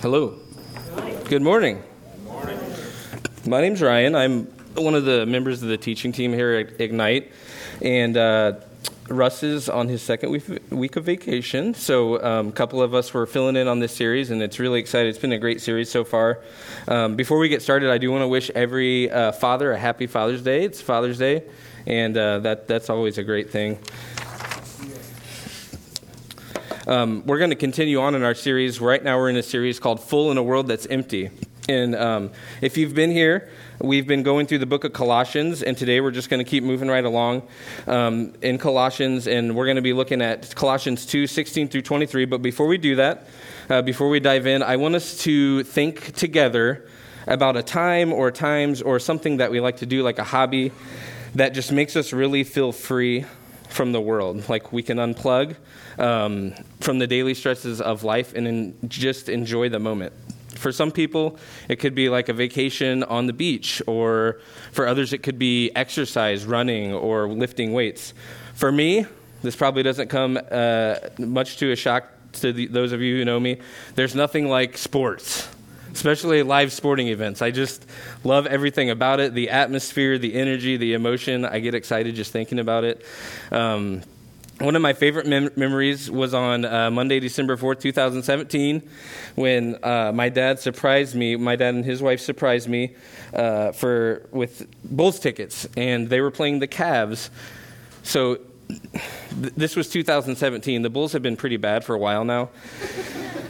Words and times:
Hello. 0.00 0.38
Good 1.24 1.42
morning. 1.42 1.82
Good 1.82 2.22
morning. 2.22 2.62
My 3.48 3.60
name's 3.60 3.82
Ryan. 3.82 4.14
I'm 4.14 4.44
one 4.76 4.94
of 4.94 5.04
the 5.04 5.26
members 5.26 5.60
of 5.60 5.68
the 5.70 5.76
teaching 5.76 6.12
team 6.12 6.32
here 6.32 6.52
at 6.52 6.80
Ignite. 6.80 7.32
And 7.82 8.16
uh, 8.16 8.60
Russ 9.08 9.42
is 9.42 9.68
on 9.68 9.88
his 9.88 10.00
second 10.00 10.30
week, 10.70 10.94
of 10.94 11.04
vacation. 11.04 11.74
So 11.74 12.22
um, 12.22 12.48
a 12.48 12.52
couple 12.52 12.80
of 12.80 12.94
us 12.94 13.12
were 13.12 13.26
filling 13.26 13.56
in 13.56 13.66
on 13.66 13.80
this 13.80 13.92
series, 13.92 14.30
and 14.30 14.40
it's 14.40 14.60
really 14.60 14.78
exciting. 14.78 15.10
It's 15.10 15.18
been 15.18 15.32
a 15.32 15.38
great 15.38 15.60
series 15.60 15.90
so 15.90 16.04
far. 16.04 16.44
Um, 16.86 17.16
before 17.16 17.38
we 17.38 17.48
get 17.48 17.60
started, 17.60 17.90
I 17.90 17.98
do 17.98 18.12
want 18.12 18.22
to 18.22 18.28
wish 18.28 18.50
every 18.50 19.10
uh, 19.10 19.32
father 19.32 19.72
a 19.72 19.78
happy 19.78 20.06
Father's 20.06 20.42
Day. 20.42 20.62
It's 20.64 20.80
Father's 20.80 21.18
Day, 21.18 21.42
and 21.86 22.16
uh, 22.16 22.38
that, 22.38 22.68
that's 22.68 22.88
always 22.88 23.18
a 23.18 23.24
great 23.24 23.50
thing. 23.50 23.80
Um, 26.88 27.22
we're 27.26 27.36
going 27.36 27.50
to 27.50 27.56
continue 27.56 28.00
on 28.00 28.14
in 28.14 28.22
our 28.22 28.34
series. 28.34 28.80
Right 28.80 29.04
now, 29.04 29.18
we're 29.18 29.28
in 29.28 29.36
a 29.36 29.42
series 29.42 29.78
called 29.78 30.02
Full 30.02 30.30
in 30.30 30.38
a 30.38 30.42
World 30.42 30.68
That's 30.68 30.86
Empty. 30.86 31.28
And 31.68 31.94
um, 31.94 32.30
if 32.62 32.78
you've 32.78 32.94
been 32.94 33.10
here, 33.10 33.50
we've 33.78 34.06
been 34.06 34.22
going 34.22 34.46
through 34.46 34.60
the 34.60 34.66
book 34.66 34.84
of 34.84 34.94
Colossians, 34.94 35.62
and 35.62 35.76
today 35.76 36.00
we're 36.00 36.12
just 36.12 36.30
going 36.30 36.42
to 36.42 36.50
keep 36.50 36.64
moving 36.64 36.88
right 36.88 37.04
along 37.04 37.42
um, 37.86 38.32
in 38.40 38.56
Colossians, 38.56 39.26
and 39.26 39.54
we're 39.54 39.66
going 39.66 39.76
to 39.76 39.82
be 39.82 39.92
looking 39.92 40.22
at 40.22 40.54
Colossians 40.54 41.04
2 41.04 41.26
16 41.26 41.68
through 41.68 41.82
23. 41.82 42.24
But 42.24 42.40
before 42.40 42.66
we 42.66 42.78
do 42.78 42.96
that, 42.96 43.26
uh, 43.68 43.82
before 43.82 44.08
we 44.08 44.18
dive 44.18 44.46
in, 44.46 44.62
I 44.62 44.76
want 44.76 44.94
us 44.94 45.18
to 45.24 45.64
think 45.64 46.14
together 46.14 46.88
about 47.26 47.58
a 47.58 47.62
time 47.62 48.14
or 48.14 48.30
times 48.30 48.80
or 48.80 48.98
something 48.98 49.36
that 49.36 49.50
we 49.50 49.60
like 49.60 49.76
to 49.76 49.86
do, 49.86 50.02
like 50.02 50.18
a 50.18 50.24
hobby, 50.24 50.72
that 51.34 51.50
just 51.50 51.70
makes 51.70 51.96
us 51.96 52.14
really 52.14 52.44
feel 52.44 52.72
free 52.72 53.26
from 53.68 53.92
the 53.92 54.00
world. 54.00 54.48
Like 54.48 54.72
we 54.72 54.82
can 54.82 54.98
unplug 54.98 55.56
um, 55.98 56.54
from 56.80 56.98
the 56.98 57.06
daily 57.06 57.34
stresses 57.34 57.80
of 57.80 58.04
life 58.04 58.34
and 58.34 58.48
in, 58.48 58.88
just 58.88 59.28
enjoy 59.28 59.68
the 59.68 59.78
moment. 59.78 60.12
For 60.54 60.72
some 60.72 60.90
people, 60.90 61.38
it 61.68 61.76
could 61.76 61.94
be 61.94 62.08
like 62.08 62.28
a 62.28 62.32
vacation 62.32 63.04
on 63.04 63.26
the 63.26 63.32
beach, 63.32 63.80
or 63.86 64.40
for 64.72 64.88
others, 64.88 65.12
it 65.12 65.22
could 65.22 65.38
be 65.38 65.70
exercise, 65.76 66.44
running, 66.44 66.92
or 66.92 67.28
lifting 67.28 67.72
weights. 67.72 68.12
For 68.54 68.72
me, 68.72 69.06
this 69.42 69.54
probably 69.54 69.84
doesn't 69.84 70.08
come 70.08 70.36
uh, 70.50 70.96
much 71.18 71.58
to 71.58 71.70
a 71.70 71.76
shock 71.76 72.10
to 72.32 72.52
the, 72.52 72.66
those 72.66 72.90
of 72.90 73.00
you 73.00 73.18
who 73.18 73.24
know 73.24 73.38
me. 73.38 73.58
There's 73.94 74.16
nothing 74.16 74.48
like 74.48 74.76
sports, 74.76 75.48
especially 75.92 76.42
live 76.42 76.72
sporting 76.72 77.08
events. 77.08 77.42
I 77.42 77.50
just 77.50 77.86
love 78.24 78.46
everything 78.46 78.90
about 78.90 79.20
it 79.20 79.34
the 79.34 79.50
atmosphere, 79.50 80.18
the 80.18 80.34
energy, 80.34 80.76
the 80.76 80.94
emotion. 80.94 81.44
I 81.44 81.60
get 81.60 81.74
excited 81.74 82.14
just 82.14 82.32
thinking 82.32 82.58
about 82.58 82.84
it. 82.84 83.04
Um, 83.50 84.02
one 84.60 84.74
of 84.74 84.82
my 84.82 84.92
favorite 84.92 85.26
mem- 85.26 85.52
memories 85.54 86.10
was 86.10 86.34
on 86.34 86.64
uh, 86.64 86.90
Monday, 86.90 87.20
December 87.20 87.56
4th, 87.56 87.80
2017, 87.80 88.82
when 89.36 89.78
uh, 89.84 90.10
my 90.12 90.28
dad 90.28 90.58
surprised 90.58 91.14
me. 91.14 91.36
My 91.36 91.54
dad 91.54 91.74
and 91.74 91.84
his 91.84 92.02
wife 92.02 92.20
surprised 92.20 92.68
me 92.68 92.96
uh, 93.32 93.70
for 93.72 94.26
with 94.32 94.66
Bulls 94.84 95.20
tickets, 95.20 95.68
and 95.76 96.08
they 96.08 96.20
were 96.20 96.32
playing 96.32 96.58
the 96.58 96.66
Cavs. 96.66 97.30
So 98.02 98.40
th- 98.68 99.54
this 99.56 99.76
was 99.76 99.88
2017. 99.90 100.82
The 100.82 100.90
Bulls 100.90 101.12
have 101.12 101.22
been 101.22 101.36
pretty 101.36 101.56
bad 101.56 101.84
for 101.84 101.94
a 101.94 101.98
while 101.98 102.24
now. 102.24 102.50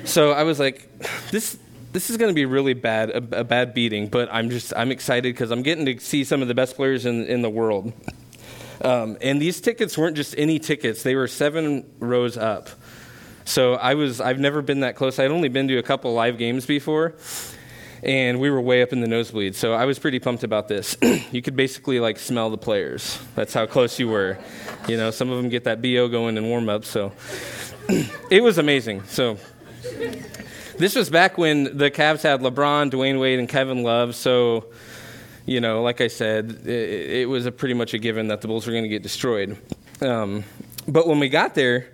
so 0.04 0.32
I 0.32 0.42
was 0.42 0.60
like, 0.60 0.90
this 1.30 1.58
this 1.98 2.10
is 2.10 2.16
going 2.16 2.30
to 2.30 2.34
be 2.34 2.46
really 2.46 2.74
bad, 2.74 3.10
a, 3.10 3.40
a 3.40 3.44
bad 3.44 3.74
beating. 3.74 4.06
But 4.06 4.28
I'm 4.30 4.50
just 4.50 4.72
I'm 4.76 4.92
excited 4.92 5.34
because 5.34 5.50
I'm 5.50 5.62
getting 5.62 5.84
to 5.86 5.98
see 5.98 6.22
some 6.22 6.42
of 6.42 6.46
the 6.46 6.54
best 6.54 6.76
players 6.76 7.06
in 7.06 7.26
in 7.26 7.42
the 7.42 7.50
world. 7.50 7.92
Um, 8.82 9.18
and 9.20 9.42
these 9.42 9.60
tickets 9.60 9.98
weren't 9.98 10.14
just 10.14 10.32
any 10.38 10.60
tickets, 10.60 11.02
they 11.02 11.16
were 11.16 11.26
seven 11.26 11.84
rows 11.98 12.36
up. 12.36 12.68
So 13.44 13.74
I 13.74 13.94
was, 13.94 14.20
I've 14.20 14.38
never 14.38 14.62
been 14.62 14.80
that 14.80 14.94
close. 14.94 15.18
I'd 15.18 15.32
only 15.32 15.48
been 15.48 15.66
to 15.68 15.78
a 15.78 15.82
couple 15.82 16.12
live 16.12 16.38
games 16.38 16.66
before, 16.66 17.14
and 18.04 18.38
we 18.38 18.48
were 18.48 18.60
way 18.60 18.82
up 18.82 18.92
in 18.92 19.00
the 19.00 19.08
nosebleed. 19.08 19.56
So 19.56 19.72
I 19.72 19.86
was 19.86 19.98
pretty 19.98 20.20
pumped 20.20 20.44
about 20.44 20.68
this. 20.68 20.96
you 21.32 21.42
could 21.42 21.56
basically 21.56 21.98
like 21.98 22.20
smell 22.20 22.50
the 22.50 22.58
players. 22.58 23.18
That's 23.34 23.52
how 23.52 23.66
close 23.66 23.98
you 23.98 24.06
were. 24.06 24.38
You 24.86 24.98
know, 24.98 25.10
some 25.10 25.30
of 25.30 25.38
them 25.38 25.48
get 25.48 25.64
that 25.64 25.82
BO 25.82 26.06
going 26.06 26.36
in 26.36 26.46
warm 26.46 26.68
up. 26.68 26.84
So 26.84 27.12
it 28.30 28.42
was 28.42 28.58
amazing. 28.58 29.02
So 29.04 29.38
this 30.78 30.94
was 30.94 31.10
back 31.10 31.36
when 31.38 31.76
the 31.76 31.90
Cavs 31.90 32.22
had 32.22 32.40
LeBron, 32.40 32.90
Dwyane 32.90 33.20
Wade, 33.20 33.38
and 33.38 33.48
Kevin 33.48 33.82
Love. 33.82 34.14
So 34.14 34.66
you 35.48 35.60
know, 35.60 35.82
like 35.82 36.02
I 36.02 36.08
said, 36.08 36.62
it, 36.66 37.10
it 37.22 37.28
was 37.28 37.46
a 37.46 37.52
pretty 37.52 37.74
much 37.74 37.94
a 37.94 37.98
given 37.98 38.28
that 38.28 38.42
the 38.42 38.48
Bulls 38.48 38.66
were 38.66 38.72
going 38.72 38.84
to 38.84 38.88
get 38.88 39.02
destroyed. 39.02 39.56
Um, 40.02 40.44
but 40.86 41.08
when 41.08 41.18
we 41.18 41.30
got 41.30 41.54
there, 41.54 41.88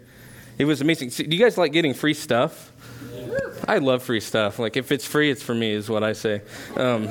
it 0.58 0.64
was 0.64 0.80
amazing. 0.80 1.10
do 1.10 1.36
you 1.36 1.42
guys 1.42 1.56
like 1.56 1.72
getting 1.72 1.94
free 1.94 2.14
stuff? 2.14 2.72
I 3.66 3.78
love 3.78 4.02
free 4.02 4.20
stuff. 4.20 4.58
Like 4.58 4.76
if 4.76 4.90
it's 4.92 5.06
free, 5.06 5.30
it's 5.30 5.42
for 5.42 5.54
me, 5.54 5.70
is 5.70 5.88
what 5.88 6.02
I 6.02 6.12
say. 6.14 6.42
Um, 6.76 7.04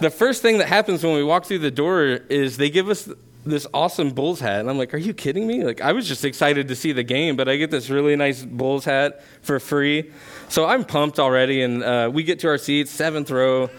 the 0.00 0.12
first 0.14 0.42
thing 0.42 0.58
that 0.58 0.68
happens 0.68 1.02
when 1.02 1.14
we 1.14 1.24
walk 1.24 1.46
through 1.46 1.60
the 1.60 1.70
door 1.70 2.04
is 2.04 2.58
they 2.58 2.70
give 2.70 2.90
us 2.90 3.08
this 3.44 3.66
awesome 3.74 4.10
Bulls 4.10 4.40
hat, 4.40 4.60
and 4.60 4.70
I'm 4.70 4.78
like, 4.78 4.94
"Are 4.94 4.98
you 4.98 5.14
kidding 5.14 5.46
me?" 5.46 5.64
Like 5.64 5.80
I 5.80 5.92
was 5.92 6.08
just 6.08 6.24
excited 6.24 6.68
to 6.68 6.76
see 6.76 6.92
the 6.92 7.02
game, 7.02 7.36
but 7.36 7.48
I 7.48 7.56
get 7.56 7.70
this 7.70 7.90
really 7.90 8.16
nice 8.16 8.44
Bulls 8.44 8.84
hat 8.84 9.22
for 9.42 9.60
free, 9.60 10.10
so 10.48 10.66
I'm 10.66 10.84
pumped 10.84 11.18
already. 11.18 11.62
And 11.62 11.82
uh, 11.82 12.10
we 12.12 12.22
get 12.22 12.40
to 12.40 12.48
our 12.48 12.58
seats, 12.58 12.90
seventh 12.90 13.30
row. 13.30 13.70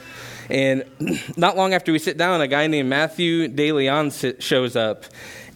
And 0.49 0.85
not 1.37 1.57
long 1.57 1.73
after 1.73 1.91
we 1.91 1.99
sit 1.99 2.17
down, 2.17 2.41
a 2.41 2.47
guy 2.47 2.67
named 2.67 2.89
Matthew 2.89 3.47
DeLeon 3.47 4.41
shows 4.41 4.75
up. 4.75 5.05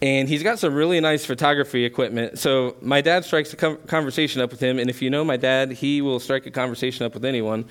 And 0.02 0.28
he's 0.28 0.42
got 0.42 0.58
some 0.58 0.74
really 0.74 0.98
nice 1.00 1.26
photography 1.26 1.84
equipment. 1.84 2.38
So 2.38 2.76
my 2.80 3.02
dad 3.02 3.24
strikes 3.24 3.52
a 3.52 3.56
conversation 3.56 4.40
up 4.40 4.50
with 4.50 4.60
him. 4.60 4.78
And 4.78 4.88
if 4.88 5.02
you 5.02 5.10
know 5.10 5.24
my 5.24 5.36
dad, 5.36 5.72
he 5.72 6.00
will 6.00 6.18
strike 6.18 6.46
a 6.46 6.50
conversation 6.50 7.04
up 7.04 7.12
with 7.12 7.24
anyone 7.24 7.66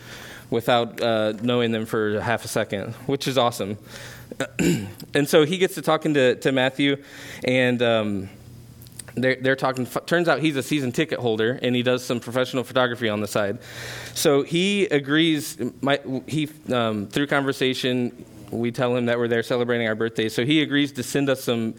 without 0.52 1.02
uh, 1.02 1.34
knowing 1.42 1.72
them 1.72 1.86
for 1.86 2.20
half 2.22 2.46
a 2.46 2.48
second, 2.48 2.94
which 3.08 3.28
is 3.28 3.38
awesome. 3.38 3.78
and 5.14 5.28
so 5.28 5.46
he 5.46 5.58
gets 5.58 5.76
to 5.76 5.82
talking 5.82 6.14
to, 6.16 6.36
to 6.36 6.52
Matthew. 6.52 7.04
And. 7.44 7.82
Um, 7.82 8.30
they're, 9.16 9.36
they're 9.36 9.56
talking. 9.56 9.86
Turns 9.86 10.28
out 10.28 10.40
he's 10.40 10.56
a 10.56 10.64
season 10.64 10.92
ticket 10.92 11.20
holder 11.20 11.60
and 11.62 11.76
he 11.76 11.84
does 11.84 12.04
some 12.06 12.20
professional 12.20 12.64
photography 12.64 13.10
on 13.10 13.22
the 13.22 13.28
side. 13.28 13.60
So 14.14 14.44
he 14.44 14.86
agrees. 14.86 15.58
My, 15.82 16.00
he 16.28 16.50
um, 16.72 17.08
through 17.08 17.28
conversation, 17.28 18.26
we 18.52 18.72
tell 18.72 18.96
him 18.96 19.08
that 19.08 19.18
we're 19.18 19.28
there 19.28 19.44
celebrating 19.44 19.88
our 19.88 19.96
birthday. 19.96 20.30
So 20.30 20.46
he 20.46 20.62
agrees 20.62 20.94
to 20.94 21.04
send 21.04 21.30
us 21.30 21.44
some 21.44 21.76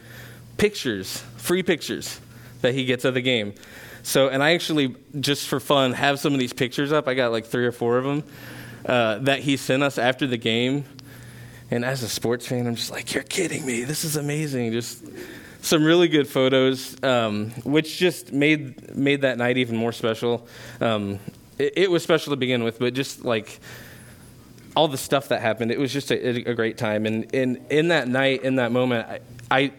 pictures, 0.56 1.18
free 1.36 1.62
pictures 1.62 2.20
that 2.62 2.74
he 2.74 2.84
gets 2.84 3.04
of 3.04 3.14
the 3.14 3.22
game. 3.22 3.54
So, 4.02 4.28
and 4.28 4.42
I 4.42 4.54
actually, 4.54 4.96
just 5.18 5.48
for 5.48 5.60
fun, 5.60 5.92
have 5.92 6.18
some 6.18 6.32
of 6.32 6.38
these 6.38 6.52
pictures 6.52 6.92
up. 6.92 7.06
I 7.06 7.14
got 7.14 7.32
like 7.32 7.46
three 7.46 7.66
or 7.66 7.72
four 7.72 7.98
of 7.98 8.04
them 8.04 8.24
uh, 8.86 9.18
that 9.18 9.40
he 9.40 9.56
sent 9.56 9.82
us 9.82 9.98
after 9.98 10.26
the 10.26 10.38
game. 10.38 10.84
And 11.70 11.84
as 11.84 12.03
a 12.03 12.08
sports 12.08 12.47
fan, 12.47 12.66
I'm 12.66 12.75
just 12.75 12.91
like, 12.91 13.14
you're 13.14 13.22
kidding 13.22 13.64
me. 13.64 13.84
This 13.84 14.04
is 14.04 14.16
amazing. 14.16 14.72
Just 14.72 15.04
some 15.62 15.84
really 15.84 16.08
good 16.08 16.26
photos, 16.26 16.97
um, 17.03 17.50
which 17.64 17.97
just 17.98 18.32
made 18.32 18.97
made 18.97 19.22
that 19.22 19.38
night 19.38 19.56
even 19.56 19.76
more 19.76 19.92
special. 19.92 20.47
Um, 20.80 21.19
it, 21.59 21.75
it, 21.76 21.91
was 21.91 22.03
special 22.03 22.32
to 22.32 22.36
begin 22.36 22.64
with, 22.64 22.78
but 22.78 22.94
just 22.94 23.25
like 23.25 23.60
all 24.75 24.88
the 24.88 24.98
stuff 24.98 25.28
that 25.28 25.42
happened, 25.42 25.70
it 25.70 25.78
was 25.78 25.92
just 25.92 26.10
a, 26.10 26.48
a 26.50 26.54
great 26.54 26.78
time. 26.78 27.06
And, 27.06 27.32
and 27.34 27.59
in 27.70 27.88
that 27.88 28.09
night, 28.09 28.42
in 28.42 28.56
that 28.56 28.72
moment, 28.72 29.06
I, 29.09 29.20
I, 29.50 29.72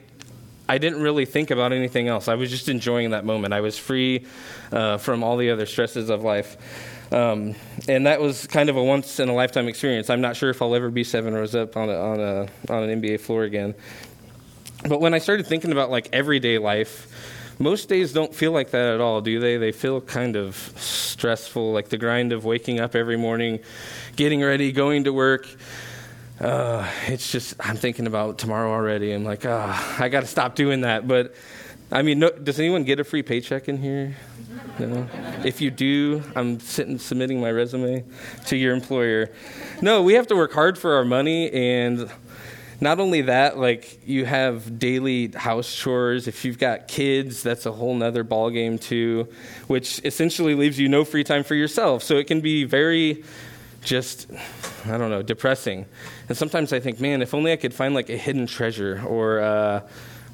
I 0.69 0.77
didn't 0.77 1.01
really 1.01 1.25
think 1.25 1.49
about 1.49 1.73
anything 1.73 2.07
else. 2.07 2.27
I 2.27 2.35
was 2.35 2.49
just 2.49 2.69
enjoying 2.69 3.11
that 3.11 3.25
moment. 3.25 3.53
I 3.53 3.61
was 3.61 3.77
free 3.77 4.25
uh, 4.71 4.97
from 4.97 5.23
all 5.23 5.37
the 5.37 5.49
other 5.49 5.65
stresses 5.65 6.09
of 6.09 6.23
life. 6.23 6.57
Um, 7.11 7.55
and 7.89 8.07
that 8.07 8.21
was 8.21 8.47
kind 8.47 8.69
of 8.69 8.77
a 8.77 8.83
once 8.83 9.19
in 9.19 9.27
a 9.27 9.33
lifetime 9.33 9.67
experience. 9.67 10.09
I'm 10.09 10.21
not 10.21 10.35
sure 10.37 10.49
if 10.49 10.61
I'll 10.61 10.75
ever 10.75 10.89
be 10.89 11.03
seven 11.03 11.33
rows 11.33 11.55
up 11.55 11.75
on 11.75 11.89
a, 11.89 11.95
on 11.95 12.19
a 12.19 12.47
on 12.69 12.89
an 12.89 13.01
NBA 13.01 13.19
floor 13.19 13.43
again. 13.43 13.75
But 14.87 15.01
when 15.01 15.13
I 15.13 15.19
started 15.19 15.45
thinking 15.45 15.71
about 15.71 15.91
like 15.91 16.09
everyday 16.13 16.57
life, 16.57 17.55
most 17.59 17.89
days 17.89 18.13
don't 18.13 18.33
feel 18.33 18.51
like 18.51 18.71
that 18.71 18.95
at 18.95 19.01
all, 19.01 19.21
do 19.21 19.39
they? 19.39 19.57
They 19.57 19.71
feel 19.71 20.01
kind 20.01 20.35
of 20.35 20.55
stressful, 20.77 21.71
like 21.71 21.89
the 21.89 21.97
grind 21.97 22.33
of 22.33 22.43
waking 22.43 22.79
up 22.79 22.95
every 22.95 23.17
morning, 23.17 23.59
getting 24.15 24.41
ready, 24.41 24.71
going 24.71 25.03
to 25.03 25.13
work. 25.13 25.47
Uh, 26.39 26.89
it's 27.05 27.31
just, 27.31 27.53
I'm 27.59 27.75
thinking 27.75 28.07
about 28.07 28.39
tomorrow 28.39 28.71
already. 28.71 29.11
I'm 29.11 29.23
like, 29.23 29.45
ah, 29.45 29.97
I 30.01 30.09
got 30.09 30.21
to 30.21 30.27
stop 30.27 30.55
doing 30.55 30.81
that. 30.81 31.07
But 31.07 31.35
I 31.91 32.01
mean, 32.01 32.17
no, 32.17 32.31
does 32.31 32.59
anyone 32.59 32.83
get 32.83 32.99
a 32.99 33.03
free 33.03 33.21
paycheck 33.21 33.69
in 33.69 33.77
here? 33.77 34.15
No? 34.79 35.07
If 35.45 35.61
you 35.61 35.71
do, 35.71 36.23
I'm 36.35 36.59
sitting 36.59 36.97
submitting 36.97 37.39
my 37.39 37.51
resume 37.51 38.03
to 38.47 38.57
your 38.57 38.73
employer. 38.73 39.31
No, 39.81 40.01
we 40.03 40.13
have 40.13 40.27
to 40.27 40.35
work 40.35 40.53
hard 40.53 40.77
for 40.77 40.95
our 40.95 41.05
money 41.05 41.51
and 41.51 42.09
not 42.81 42.99
only 42.99 43.21
that, 43.21 43.59
like 43.59 43.99
you 44.07 44.25
have 44.25 44.79
daily 44.79 45.27
house 45.27 45.73
chores. 45.73 46.27
If 46.27 46.43
you've 46.43 46.57
got 46.57 46.87
kids, 46.87 47.43
that's 47.43 47.67
a 47.67 47.71
whole 47.71 47.93
nother 47.93 48.23
ballgame 48.23 48.81
too, 48.81 49.27
which 49.67 50.01
essentially 50.03 50.55
leaves 50.55 50.79
you 50.79 50.89
no 50.89 51.05
free 51.05 51.23
time 51.23 51.43
for 51.43 51.53
yourself. 51.53 52.01
So 52.01 52.17
it 52.17 52.25
can 52.25 52.41
be 52.41 52.63
very 52.63 53.23
just 53.83 54.27
I 54.85 54.97
don't 54.97 55.11
know, 55.11 55.21
depressing. 55.21 55.85
And 56.27 56.37
sometimes 56.37 56.73
I 56.73 56.79
think, 56.79 56.99
man, 56.99 57.21
if 57.21 57.33
only 57.33 57.51
I 57.51 57.55
could 57.55 57.73
find 57.73 57.93
like 57.93 58.09
a 58.09 58.17
hidden 58.17 58.47
treasure 58.47 59.03
or 59.05 59.39
uh, 59.39 59.81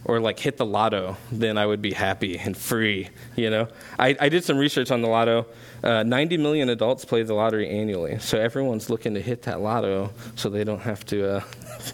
or 0.07 0.21
like 0.21 0.39
hit 0.39 0.57
the 0.57 0.65
lotto, 0.65 1.17
then 1.31 1.57
I 1.57 1.65
would 1.65 1.81
be 1.81 1.91
happy 1.91 2.37
and 2.37 2.55
free. 2.55 3.09
You 3.35 3.49
know, 3.49 3.67
I, 3.99 4.15
I 4.19 4.29
did 4.29 4.43
some 4.43 4.57
research 4.57 4.89
on 4.89 5.01
the 5.01 5.07
lotto. 5.07 5.45
Uh, 5.83 6.03
90 6.03 6.37
million 6.37 6.69
adults 6.69 7.05
play 7.05 7.23
the 7.23 7.33
lottery 7.33 7.69
annually, 7.69 8.17
so 8.19 8.39
everyone's 8.39 8.89
looking 8.89 9.13
to 9.13 9.21
hit 9.21 9.43
that 9.43 9.61
lotto 9.61 10.11
so 10.35 10.49
they 10.49 10.63
don't 10.63 10.81
have 10.81 11.05
to 11.07 11.37
uh, 11.37 11.43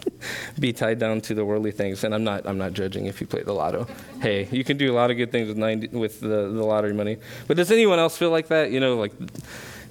be 0.60 0.72
tied 0.72 1.00
down 1.00 1.22
to 1.22 1.34
the 1.34 1.44
worldly 1.44 1.72
things. 1.72 2.04
And 2.04 2.14
I'm 2.14 2.24
not 2.24 2.46
I'm 2.46 2.58
not 2.58 2.74
judging 2.74 3.08
if 3.08 3.20
you 3.20 3.28
play 3.28 3.42
the 3.42 3.54
lotto. 3.54 3.88
Hey, 4.22 4.48
you 4.52 4.64
can 4.64 4.78
do 4.78 4.92
a 4.92 4.96
lot 4.96 5.12
of 5.12 5.18
good 5.18 5.32
things 5.32 5.48
with 5.48 5.58
90 5.58 5.88
with 5.88 6.20
the, 6.22 6.28
the 6.28 6.64
lottery 6.64 6.94
money. 6.94 7.18
But 7.48 7.58
does 7.58 7.72
anyone 7.72 8.00
else 8.00 8.16
feel 8.16 8.32
like 8.32 8.48
that? 8.48 8.72
You 8.72 8.80
know, 8.80 8.96
like 8.96 9.14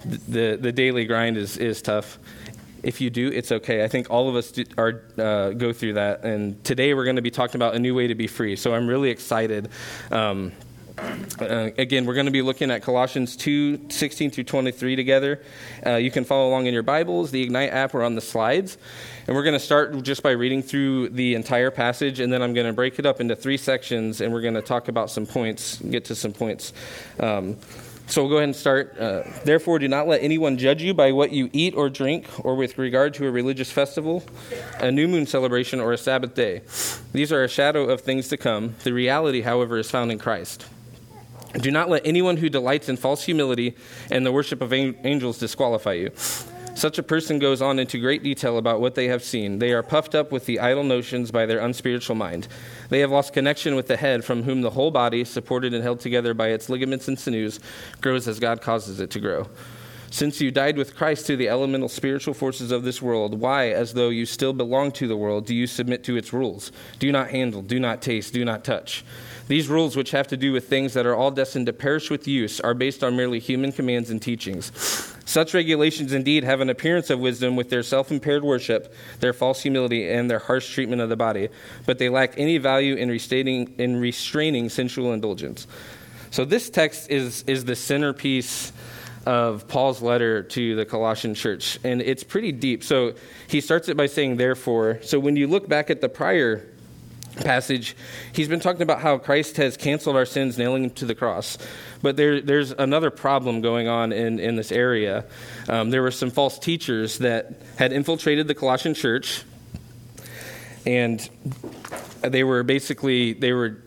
the 0.05 0.57
the 0.61 0.73
daily 0.73 1.05
grind 1.05 1.37
is 1.37 1.57
is 1.57 1.83
tough 1.83 2.19
if 2.83 3.01
you 3.01 3.11
do, 3.11 3.29
it's 3.29 3.53
okay. 3.53 3.85
I 3.85 3.89
think 3.89 4.11
all 4.11 4.29
of 4.29 4.37
us 4.37 4.53
do, 4.53 4.65
are 4.77 5.03
uh, 5.19 5.51
go 5.51 5.73
through 5.73 5.95
that, 5.95 6.25
and 6.25 6.63
today 6.65 6.95
we're 6.95 7.05
going 7.05 7.17
to 7.17 7.23
be 7.23 7.31
talking 7.31 7.57
about 7.57 7.75
a 7.75 7.79
new 7.79 7.95
way 7.95 8.09
to 8.09 8.15
be 8.15 8.27
free. 8.27 8.57
So 8.57 8.75
I'm 8.75 8.87
really 8.87 9.11
excited. 9.11 9.69
Um, 10.11 10.53
uh, 10.99 11.71
again, 11.79 12.05
we're 12.05 12.15
going 12.15 12.27
to 12.27 12.33
be 12.33 12.43
looking 12.43 12.71
at 12.71 12.83
Colossians 12.83 13.37
2 13.37 13.89
16 13.89 14.31
through 14.31 14.45
23 14.45 14.97
together. 14.97 15.43
Uh, 15.85 15.95
you 15.95 16.11
can 16.11 16.25
follow 16.25 16.49
along 16.49 16.67
in 16.67 16.75
your 16.75 16.83
Bibles, 16.83 17.31
the 17.31 17.43
Ignite 17.43 17.73
app, 17.73 17.95
or 17.95 18.03
on 18.03 18.15
the 18.15 18.21
slides. 18.21 18.77
And 19.27 19.37
we're 19.37 19.45
going 19.45 19.55
to 19.55 19.61
start 19.61 20.03
just 20.03 20.23
by 20.23 20.33
reading 20.33 20.63
through 20.63 21.11
the 21.11 21.35
entire 21.35 21.71
passage, 21.71 22.21
and 22.21 22.33
then 22.33 22.43
I'm 22.43 22.53
going 22.53 22.67
to 22.67 22.73
break 22.73 22.99
it 22.99 23.07
up 23.07 23.21
into 23.21 23.37
three 23.37 23.57
sections, 23.57 24.21
and 24.21 24.33
we're 24.33 24.43
going 24.43 24.55
to 24.55 24.63
talk 24.63 24.89
about 24.89 25.11
some 25.11 25.27
points, 25.27 25.79
get 25.79 26.07
to 26.07 26.15
some 26.15 26.33
points. 26.33 26.73
Um, 27.21 27.57
so 28.07 28.23
we'll 28.23 28.31
go 28.31 28.37
ahead 28.37 28.49
and 28.49 28.57
start. 28.57 28.99
Uh, 28.99 29.23
Therefore, 29.45 29.79
do 29.79 29.89
not 29.89 30.07
let 30.07 30.23
anyone 30.23 30.59
judge 30.59 30.83
you 30.83 30.93
by 30.95 31.13
what 31.13 31.33
you 31.33 31.49
eat 31.53 31.75
or 31.75 31.89
drink, 31.89 32.27
or 32.45 32.55
with 32.55 32.79
regard 32.79 33.15
to 33.15 33.27
a 33.27 33.31
religious 33.31 33.71
festival, 33.71 34.25
a 34.81 34.91
new 34.91 35.09
moon 35.09 35.27
celebration, 35.27 35.81
or 35.81 35.93
a 35.93 35.99
Sabbath 35.99 36.35
day. 36.35 36.63
These 37.13 37.33
are 37.33 37.43
a 37.45 37.49
shadow 37.49 37.85
of 37.85 38.01
things 38.03 38.29
to 38.29 38.37
come. 38.37 38.75
The 38.85 38.93
reality, 38.93 39.43
however, 39.43 39.79
is 39.79 39.91
found 39.91 40.13
in 40.13 40.19
Christ. 40.19 40.67
Do 41.55 41.71
not 41.71 41.91
let 41.91 42.07
anyone 42.07 42.39
who 42.39 42.49
delights 42.49 42.89
in 42.89 42.97
false 42.97 43.25
humility 43.25 43.77
and 44.11 44.25
the 44.25 44.33
worship 44.33 44.63
of 44.63 44.73
angels 44.73 45.39
disqualify 45.39 45.93
you. 45.93 46.11
Such 46.75 46.99
a 46.99 47.03
person 47.03 47.39
goes 47.39 47.63
on 47.63 47.79
into 47.79 47.99
great 47.99 48.23
detail 48.23 48.59
about 48.59 48.81
what 48.81 48.95
they 48.95 49.07
have 49.07 49.23
seen. 49.23 49.59
They 49.59 49.73
are 49.73 49.83
puffed 49.83 50.15
up 50.15 50.33
with 50.33 50.47
the 50.47 50.59
idle 50.59 50.83
notions 50.83 51.31
by 51.31 51.47
their 51.47 51.61
unspiritual 51.61 52.17
mind. 52.17 52.49
They 52.89 53.01
have 53.01 53.11
lost 53.11 53.33
connection 53.33 53.77
with 53.77 53.87
the 53.87 53.97
head, 53.97 54.25
from 54.25 54.43
whom 54.43 54.63
the 54.63 54.71
whole 54.71 54.91
body, 54.91 55.25
supported 55.25 55.75
and 55.75 55.83
held 55.83 56.01
together 56.01 56.35
by 56.35 56.49
its 56.49 56.69
ligaments 56.69 57.07
and 57.07 57.19
sinews, 57.19 57.61
grows 58.01 58.27
as 58.27 58.41
God 58.41 58.63
causes 58.63 59.01
it 59.01 59.11
to 59.11 59.21
grow. 59.21 59.49
Since 60.11 60.41
you 60.41 60.51
died 60.51 60.77
with 60.77 60.97
Christ 60.97 61.27
to 61.29 61.37
the 61.37 61.49
elemental 61.49 61.89
spiritual 61.89 62.35
forces 62.35 62.71
of 62.71 62.85
this 62.85 63.01
world, 63.01 63.41
why, 63.41 63.71
as 63.71 63.95
though 63.95 64.11
you 64.11 64.27
still 64.27 64.53
belong 64.53 64.93
to 64.93 65.07
the 65.07 65.17
world, 65.17 65.47
do 65.47 65.55
you 65.55 65.67
submit 65.67 66.05
to 66.05 66.17
its 66.17 66.33
rules? 66.33 66.73
Do 66.99 67.13
not 67.13 67.31
handle, 67.31 67.63
do 67.63 67.81
not 67.81 68.03
taste, 68.03 68.35
do 68.35 68.45
not 68.45 68.65
touch. 68.65 69.05
These 69.49 69.69
rules, 69.69 69.97
which 69.97 70.11
have 70.11 70.29
to 70.29 70.37
do 70.37 70.53
with 70.53 70.69
things 70.69 70.95
that 70.95 71.07
are 71.07 71.15
all 71.15 71.31
destined 71.31 71.67
to 71.67 71.73
perish 71.73 72.11
with 72.11 72.29
use, 72.29 72.61
are 72.61 72.75
based 72.75 73.03
on 73.03 73.17
merely 73.17 73.39
human 73.39 73.73
commands 73.73 74.11
and 74.11 74.21
teachings. 74.21 75.12
Such 75.25 75.55
regulations 75.55 76.13
indeed 76.13 76.45
have 76.45 76.61
an 76.61 76.71
appearance 76.71 77.11
of 77.11 77.21
wisdom 77.21 77.57
with 77.57 77.71
their 77.71 77.83
self 77.83 78.11
impaired 78.11 78.45
worship, 78.45 78.95
their 79.21 79.33
false 79.33 79.63
humility, 79.63 80.11
and 80.11 80.31
their 80.31 80.39
harsh 80.39 80.73
treatment 80.73 81.01
of 81.01 81.09
the 81.09 81.17
body, 81.17 81.49
but 81.87 81.99
they 81.99 82.09
lack 82.09 82.39
any 82.39 82.59
value 82.59 82.97
in 82.97 83.09
restraining, 83.09 83.75
in 83.79 84.01
restraining 84.01 84.69
sensual 84.69 85.13
indulgence. 85.13 85.67
So, 86.31 86.45
this 86.45 86.71
text 86.71 87.11
is, 87.11 87.45
is 87.47 87.65
the 87.65 87.77
centerpiece 87.77 88.73
of 89.27 89.69
Paul's 89.69 90.03
letter 90.03 90.43
to 90.43 90.75
the 90.75 90.85
Colossian 90.85 91.35
church, 91.35 91.79
and 91.85 92.03
it's 92.03 92.25
pretty 92.25 92.53
deep. 92.53 92.83
So, 92.83 93.15
he 93.47 93.61
starts 93.61 93.89
it 93.89 93.97
by 93.97 94.07
saying, 94.07 94.37
therefore. 94.37 94.99
So, 95.03 95.21
when 95.21 95.37
you 95.37 95.47
look 95.47 95.69
back 95.69 95.91
at 95.91 96.01
the 96.01 96.09
prior 96.09 96.72
passage, 97.37 97.97
he's 98.33 98.49
been 98.49 98.61
talking 98.61 98.83
about 98.83 99.01
how 99.01 99.19
Christ 99.19 99.57
has 99.57 99.77
canceled 99.77 100.17
our 100.17 100.27
sins, 100.27 100.59
nailing 100.59 100.83
them 100.83 100.91
to 100.93 101.07
the 101.07 101.15
cross. 101.15 101.59
But 102.03 102.17
there, 102.17 102.41
there's 102.41 102.73
another 102.73 103.11
problem 103.11 103.61
going 103.61 103.89
on 103.89 104.13
in, 104.13 104.39
in 104.39 104.57
this 104.57 104.73
area. 104.73 105.25
Um, 105.69 105.91
there 105.91 106.03
were 106.03 106.11
some 106.11 106.31
false 106.31 106.59
teachers 106.59 107.19
that 107.19 107.63
had 107.77 107.93
infiltrated 107.93 108.49
the 108.49 108.55
Colossian 108.55 108.95
church, 108.95 109.45
and 110.87 111.29
they 112.23 112.45
were 112.45 112.63
basically 112.63 113.33
they 113.33 113.53
were 113.53 113.83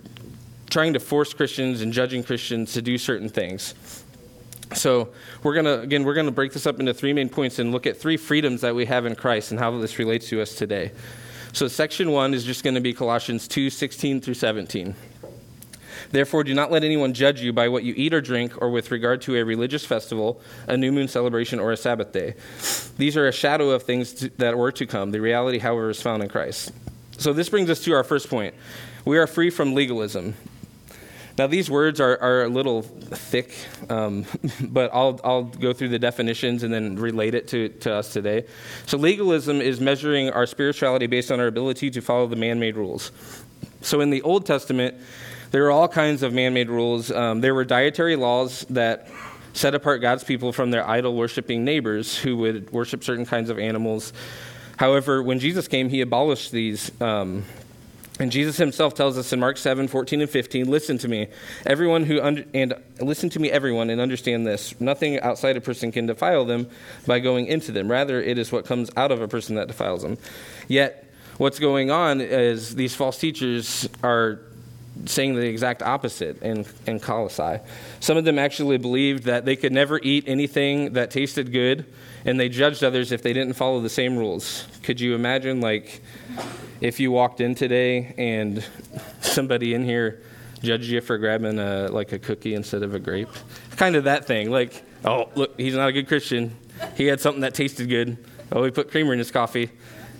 trying 0.69 0.93
to 0.93 0.99
force 0.99 1.33
Christians 1.33 1.81
and 1.81 1.93
judging 1.93 2.23
Christians 2.23 2.73
to 2.73 2.81
do 2.81 2.97
certain 2.97 3.29
things. 3.29 3.73
So 4.73 5.09
we're 5.43 5.55
gonna 5.55 5.79
again 5.79 6.03
we're 6.03 6.13
gonna 6.13 6.31
break 6.31 6.53
this 6.53 6.65
up 6.65 6.79
into 6.79 6.93
three 6.93 7.13
main 7.13 7.29
points 7.29 7.59
and 7.59 7.71
look 7.71 7.85
at 7.85 7.97
three 7.97 8.17
freedoms 8.17 8.61
that 8.61 8.75
we 8.75 8.85
have 8.85 9.05
in 9.05 9.15
Christ 9.15 9.51
and 9.51 9.59
how 9.59 9.77
this 9.79 9.99
relates 9.99 10.29
to 10.29 10.41
us 10.41 10.55
today. 10.55 10.91
So, 11.55 11.69
section 11.69 12.11
one 12.11 12.33
is 12.33 12.43
just 12.43 12.65
going 12.65 12.73
to 12.73 12.81
be 12.81 12.93
Colossians 12.93 13.47
2 13.47 13.69
16 13.69 14.19
through 14.19 14.33
17. 14.33 14.93
Therefore, 16.11 16.43
do 16.43 16.53
not 16.53 16.69
let 16.69 16.83
anyone 16.83 17.13
judge 17.13 17.39
you 17.39 17.53
by 17.53 17.69
what 17.69 17.85
you 17.85 17.93
eat 17.95 18.13
or 18.13 18.19
drink, 18.19 18.61
or 18.61 18.69
with 18.69 18.91
regard 18.91 19.21
to 19.21 19.37
a 19.37 19.45
religious 19.45 19.85
festival, 19.85 20.41
a 20.67 20.75
new 20.75 20.91
moon 20.91 21.07
celebration, 21.07 21.61
or 21.61 21.71
a 21.71 21.77
Sabbath 21.77 22.11
day. 22.11 22.35
These 22.97 23.15
are 23.15 23.25
a 23.25 23.31
shadow 23.31 23.69
of 23.69 23.83
things 23.83 24.11
to, 24.15 24.29
that 24.37 24.57
were 24.57 24.73
to 24.73 24.85
come. 24.85 25.11
The 25.11 25.21
reality, 25.21 25.59
however, 25.59 25.89
is 25.91 26.01
found 26.01 26.23
in 26.23 26.27
Christ. 26.27 26.73
So, 27.17 27.31
this 27.31 27.47
brings 27.47 27.69
us 27.69 27.81
to 27.85 27.93
our 27.93 28.03
first 28.03 28.29
point. 28.29 28.53
We 29.05 29.17
are 29.17 29.25
free 29.25 29.49
from 29.49 29.75
legalism. 29.75 30.35
Now, 31.37 31.47
these 31.47 31.69
words 31.69 31.99
are, 31.99 32.17
are 32.21 32.43
a 32.43 32.49
little 32.49 32.81
thick, 32.81 33.53
um, 33.89 34.25
but 34.61 34.89
I'll, 34.93 35.19
I'll 35.23 35.43
go 35.43 35.73
through 35.73 35.89
the 35.89 35.99
definitions 35.99 36.63
and 36.63 36.73
then 36.73 36.95
relate 36.95 37.35
it 37.35 37.49
to, 37.49 37.69
to 37.69 37.93
us 37.93 38.13
today. 38.13 38.45
So, 38.85 38.97
legalism 38.97 39.59
is 39.59 39.81
measuring 39.81 40.29
our 40.29 40.45
spirituality 40.45 41.07
based 41.07 41.31
on 41.31 41.41
our 41.41 41.47
ability 41.47 41.91
to 41.91 42.01
follow 42.01 42.27
the 42.27 42.37
man 42.37 42.59
made 42.59 42.77
rules. 42.77 43.11
So, 43.81 43.99
in 43.99 44.11
the 44.11 44.21
Old 44.21 44.45
Testament, 44.45 44.95
there 45.51 45.65
are 45.65 45.71
all 45.71 45.89
kinds 45.89 46.23
of 46.23 46.33
man 46.33 46.53
made 46.53 46.69
rules. 46.69 47.11
Um, 47.11 47.41
there 47.41 47.53
were 47.53 47.65
dietary 47.65 48.15
laws 48.15 48.65
that 48.69 49.09
set 49.51 49.75
apart 49.75 50.01
God's 50.01 50.23
people 50.23 50.53
from 50.53 50.71
their 50.71 50.87
idol 50.87 51.15
worshiping 51.15 51.63
neighbors 51.65 52.17
who 52.17 52.37
would 52.37 52.71
worship 52.71 53.03
certain 53.03 53.25
kinds 53.25 53.49
of 53.49 53.59
animals. 53.59 54.13
However, 54.77 55.23
when 55.23 55.39
Jesus 55.39 55.67
came, 55.67 55.89
he 55.89 56.01
abolished 56.01 56.51
these 56.51 56.91
um, 57.01 57.43
and 58.19 58.31
Jesus 58.31 58.57
himself 58.57 58.93
tells 58.93 59.17
us 59.17 59.33
in 59.33 59.39
Mark 59.39 59.57
7, 59.57 59.87
14 59.87 60.21
and 60.21 60.29
15, 60.29 60.69
listen 60.69 60.97
to 60.99 61.07
me, 61.07 61.27
everyone 61.65 62.03
who, 62.03 62.21
under, 62.21 62.45
and 62.53 62.73
listen 63.01 63.29
to 63.31 63.39
me, 63.39 63.51
everyone, 63.51 63.89
and 63.89 63.99
understand 63.99 64.47
this. 64.47 64.79
Nothing 64.79 65.19
outside 65.19 65.57
a 65.57 65.61
person 65.61 65.91
can 65.91 66.05
defile 66.05 66.45
them 66.45 66.69
by 67.05 67.19
going 67.19 67.47
into 67.47 67.71
them. 67.71 67.91
Rather, 67.91 68.21
it 68.21 68.37
is 68.37 68.51
what 68.51 68.65
comes 68.65 68.89
out 68.95 69.11
of 69.11 69.21
a 69.21 69.27
person 69.27 69.55
that 69.55 69.67
defiles 69.67 70.01
them. 70.01 70.17
Yet, 70.69 71.05
what's 71.37 71.59
going 71.59 71.91
on 71.91 72.21
is 72.21 72.75
these 72.75 72.95
false 72.95 73.19
teachers 73.19 73.89
are 74.01 74.39
saying 75.05 75.35
the 75.35 75.45
exact 75.45 75.81
opposite 75.81 76.41
in, 76.41 76.65
in 76.87 76.99
Colossae. 76.99 77.59
Some 77.99 78.17
of 78.17 78.23
them 78.23 78.39
actually 78.39 78.77
believed 78.77 79.23
that 79.23 79.45
they 79.45 79.55
could 79.55 79.73
never 79.73 79.99
eat 80.01 80.23
anything 80.27 80.93
that 80.93 81.11
tasted 81.11 81.51
good, 81.51 81.85
and 82.23 82.39
they 82.39 82.49
judged 82.49 82.83
others 82.83 83.11
if 83.11 83.21
they 83.21 83.33
didn't 83.33 83.53
follow 83.53 83.81
the 83.81 83.89
same 83.89 84.17
rules. 84.17 84.67
Could 84.83 85.01
you 85.01 85.13
imagine, 85.13 85.59
like, 85.59 86.01
if 86.81 86.99
you 86.99 87.11
walked 87.11 87.41
in 87.41 87.55
today 87.55 88.15
and 88.17 88.65
somebody 89.21 89.73
in 89.73 89.83
here 89.83 90.21
judged 90.63 90.85
you 90.85 91.01
for 91.01 91.17
grabbing 91.17 91.59
a, 91.59 91.89
like 91.89 92.11
a 92.13 92.19
cookie 92.19 92.55
instead 92.55 92.81
of 92.81 92.95
a 92.95 92.99
grape? 92.99 93.29
Kind 93.75 93.95
of 93.95 94.05
that 94.05 94.25
thing. 94.25 94.49
Like, 94.49 94.83
oh, 95.03 95.29
look, 95.35 95.59
he's 95.59 95.75
not 95.75 95.89
a 95.89 95.91
good 95.91 96.07
Christian. 96.07 96.55
He 96.95 97.05
had 97.05 97.19
something 97.19 97.41
that 97.41 97.53
tasted 97.53 97.89
good. 97.89 98.17
Oh, 98.51 98.63
he 98.63 98.71
put 98.71 98.91
creamer 98.91 99.13
in 99.13 99.19
his 99.19 99.31
coffee. 99.31 99.69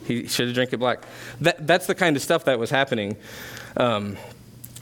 He 0.06 0.28
should 0.28 0.48
have 0.48 0.56
drank 0.56 0.74
it 0.74 0.78
black. 0.78 1.04
That, 1.42 1.66
that's 1.66 1.88
the 1.88 1.96
kind 1.96 2.16
of 2.16 2.22
stuff 2.22 2.46
that 2.46 2.60
was 2.60 2.70
happening. 2.70 3.18
Um, 3.76 4.18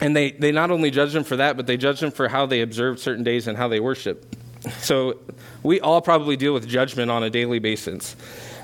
and 0.04 0.14
they, 0.14 0.32
they 0.32 0.52
not 0.52 0.70
only 0.70 0.90
judged 0.90 1.14
them 1.14 1.24
for 1.24 1.36
that, 1.36 1.56
but 1.56 1.66
they 1.66 1.78
judged 1.78 2.02
them 2.02 2.10
for 2.10 2.28
how 2.28 2.44
they 2.44 2.60
observed 2.60 3.00
certain 3.00 3.24
days 3.24 3.48
and 3.48 3.56
how 3.56 3.68
they 3.68 3.80
worship. 3.80 4.36
So 4.80 5.18
we 5.62 5.80
all 5.80 6.02
probably 6.02 6.36
deal 6.36 6.52
with 6.52 6.68
judgment 6.68 7.10
on 7.10 7.22
a 7.22 7.30
daily 7.30 7.58
basis. 7.58 8.14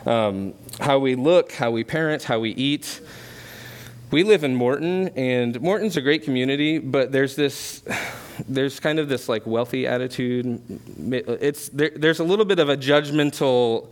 Um, 0.04 0.52
how 0.78 0.98
we 0.98 1.14
look, 1.14 1.52
how 1.52 1.70
we 1.70 1.82
parent, 1.82 2.24
how 2.24 2.40
we 2.40 2.50
eat. 2.50 3.00
We 4.10 4.22
live 4.22 4.44
in 4.44 4.54
Morton, 4.54 5.08
and 5.16 5.58
Morton's 5.62 5.96
a 5.96 6.02
great 6.02 6.24
community, 6.24 6.78
but 6.78 7.10
there's 7.10 7.36
this, 7.36 7.82
there's 8.46 8.78
kind 8.78 8.98
of 8.98 9.08
this 9.08 9.26
like 9.26 9.46
wealthy 9.46 9.86
attitude. 9.86 10.60
It's 11.10 11.70
there, 11.70 11.92
there's 11.96 12.18
a 12.18 12.24
little 12.24 12.44
bit 12.44 12.58
of 12.58 12.68
a 12.68 12.76
judgmental 12.76 13.88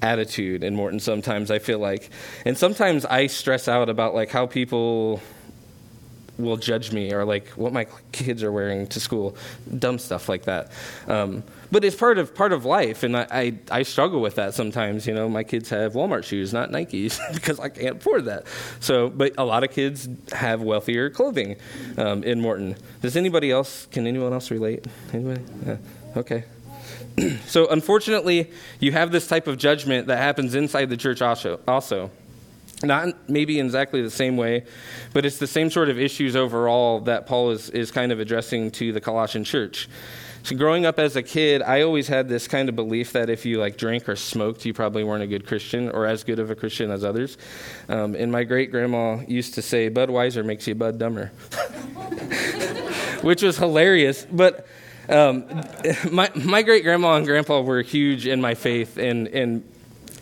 attitude 0.00 0.64
in 0.64 0.74
Morton 0.74 1.00
sometimes. 1.00 1.50
I 1.50 1.58
feel 1.58 1.80
like, 1.80 2.08
and 2.46 2.56
sometimes 2.56 3.04
I 3.04 3.26
stress 3.26 3.68
out 3.68 3.90
about 3.90 4.14
like 4.14 4.30
how 4.30 4.46
people 4.46 5.20
will 6.38 6.56
judge 6.56 6.92
me 6.92 7.12
or 7.12 7.24
like 7.24 7.48
what 7.50 7.72
my 7.72 7.86
kids 8.12 8.42
are 8.42 8.52
wearing 8.52 8.86
to 8.88 9.00
school, 9.00 9.36
dumb 9.78 9.98
stuff 9.98 10.28
like 10.28 10.44
that. 10.44 10.70
Um, 11.06 11.42
but 11.70 11.84
it's 11.84 11.96
part 11.96 12.18
of 12.18 12.34
part 12.34 12.52
of 12.52 12.64
life, 12.64 13.02
and 13.02 13.16
I, 13.16 13.26
I, 13.30 13.58
I 13.70 13.82
struggle 13.82 14.20
with 14.20 14.36
that 14.36 14.54
sometimes. 14.54 15.06
You 15.06 15.14
know, 15.14 15.28
my 15.28 15.44
kids 15.44 15.68
have 15.70 15.92
Walmart 15.92 16.24
shoes, 16.24 16.52
not 16.52 16.70
Nikes, 16.70 17.18
because 17.34 17.60
I 17.60 17.68
can't 17.68 17.96
afford 17.96 18.24
that. 18.26 18.46
So, 18.80 19.10
but 19.10 19.34
a 19.36 19.44
lot 19.44 19.64
of 19.64 19.70
kids 19.70 20.08
have 20.32 20.62
wealthier 20.62 21.10
clothing 21.10 21.56
um, 21.98 22.22
in 22.24 22.40
Morton. 22.40 22.76
Does 23.02 23.16
anybody 23.16 23.50
else? 23.50 23.86
Can 23.86 24.06
anyone 24.06 24.32
else 24.32 24.50
relate? 24.50 24.86
Anybody? 25.12 25.42
Yeah. 25.66 25.76
Okay. 26.16 26.44
so, 27.46 27.68
unfortunately, 27.68 28.50
you 28.80 28.92
have 28.92 29.10
this 29.10 29.26
type 29.26 29.46
of 29.46 29.58
judgment 29.58 30.06
that 30.06 30.18
happens 30.18 30.54
inside 30.54 30.88
the 30.88 30.96
church 30.96 31.20
also. 31.20 32.10
Not 32.82 33.28
maybe 33.28 33.58
in 33.58 33.66
exactly 33.66 34.02
the 34.02 34.10
same 34.10 34.36
way, 34.36 34.64
but 35.12 35.26
it's 35.26 35.38
the 35.38 35.48
same 35.48 35.70
sort 35.70 35.88
of 35.88 35.98
issues 35.98 36.36
overall 36.36 37.00
that 37.00 37.26
Paul 37.26 37.50
is, 37.50 37.70
is 37.70 37.90
kind 37.90 38.12
of 38.12 38.20
addressing 38.20 38.70
to 38.72 38.92
the 38.92 39.00
Colossian 39.00 39.42
church. 39.44 39.88
So 40.44 40.56
growing 40.56 40.86
up 40.86 40.98
as 40.98 41.16
a 41.16 41.22
kid, 41.22 41.60
I 41.60 41.82
always 41.82 42.08
had 42.08 42.28
this 42.28 42.46
kind 42.48 42.68
of 42.68 42.76
belief 42.76 43.12
that 43.12 43.28
if 43.28 43.44
you 43.44 43.58
like 43.58 43.76
drank 43.76 44.08
or 44.08 44.16
smoked, 44.16 44.64
you 44.64 44.72
probably 44.72 45.04
weren't 45.04 45.22
a 45.22 45.26
good 45.26 45.46
Christian 45.46 45.90
or 45.90 46.06
as 46.06 46.24
good 46.24 46.38
of 46.38 46.50
a 46.50 46.54
Christian 46.54 46.90
as 46.90 47.04
others. 47.04 47.36
Um, 47.88 48.14
and 48.14 48.30
my 48.30 48.44
great 48.44 48.70
grandma 48.70 49.20
used 49.26 49.54
to 49.54 49.62
say, 49.62 49.90
"Budweiser 49.90 50.44
makes 50.44 50.66
you 50.66 50.74
bud 50.74 50.98
dumber," 50.98 51.26
which 53.22 53.42
was 53.42 53.58
hilarious. 53.58 54.26
But 54.30 54.66
um, 55.08 55.44
my 56.10 56.30
my 56.34 56.62
great 56.62 56.84
grandma 56.84 57.16
and 57.16 57.26
grandpa 57.26 57.60
were 57.60 57.82
huge 57.82 58.26
in 58.26 58.40
my 58.40 58.54
faith 58.54 58.96
and 58.96 59.26
in 59.26 59.64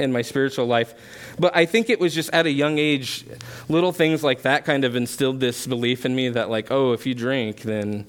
in 0.00 0.12
my 0.12 0.22
spiritual 0.22 0.66
life. 0.66 0.94
But 1.38 1.54
I 1.56 1.66
think 1.66 1.90
it 1.90 2.00
was 2.00 2.14
just 2.14 2.30
at 2.32 2.46
a 2.46 2.50
young 2.50 2.78
age, 2.78 3.24
little 3.68 3.92
things 3.92 4.24
like 4.24 4.42
that 4.42 4.64
kind 4.64 4.84
of 4.84 4.96
instilled 4.96 5.40
this 5.40 5.66
belief 5.66 6.06
in 6.06 6.14
me 6.14 6.30
that, 6.30 6.50
like, 6.50 6.70
oh, 6.70 6.92
if 6.92 7.06
you 7.06 7.14
drink, 7.14 7.62
then 7.62 8.06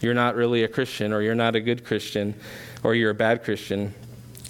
you're 0.00 0.14
not 0.14 0.34
really 0.34 0.64
a 0.64 0.68
Christian, 0.68 1.12
or 1.12 1.22
you're 1.22 1.34
not 1.34 1.54
a 1.54 1.60
good 1.60 1.84
Christian, 1.84 2.34
or 2.82 2.94
you're 2.94 3.10
a 3.10 3.14
bad 3.14 3.44
Christian. 3.44 3.94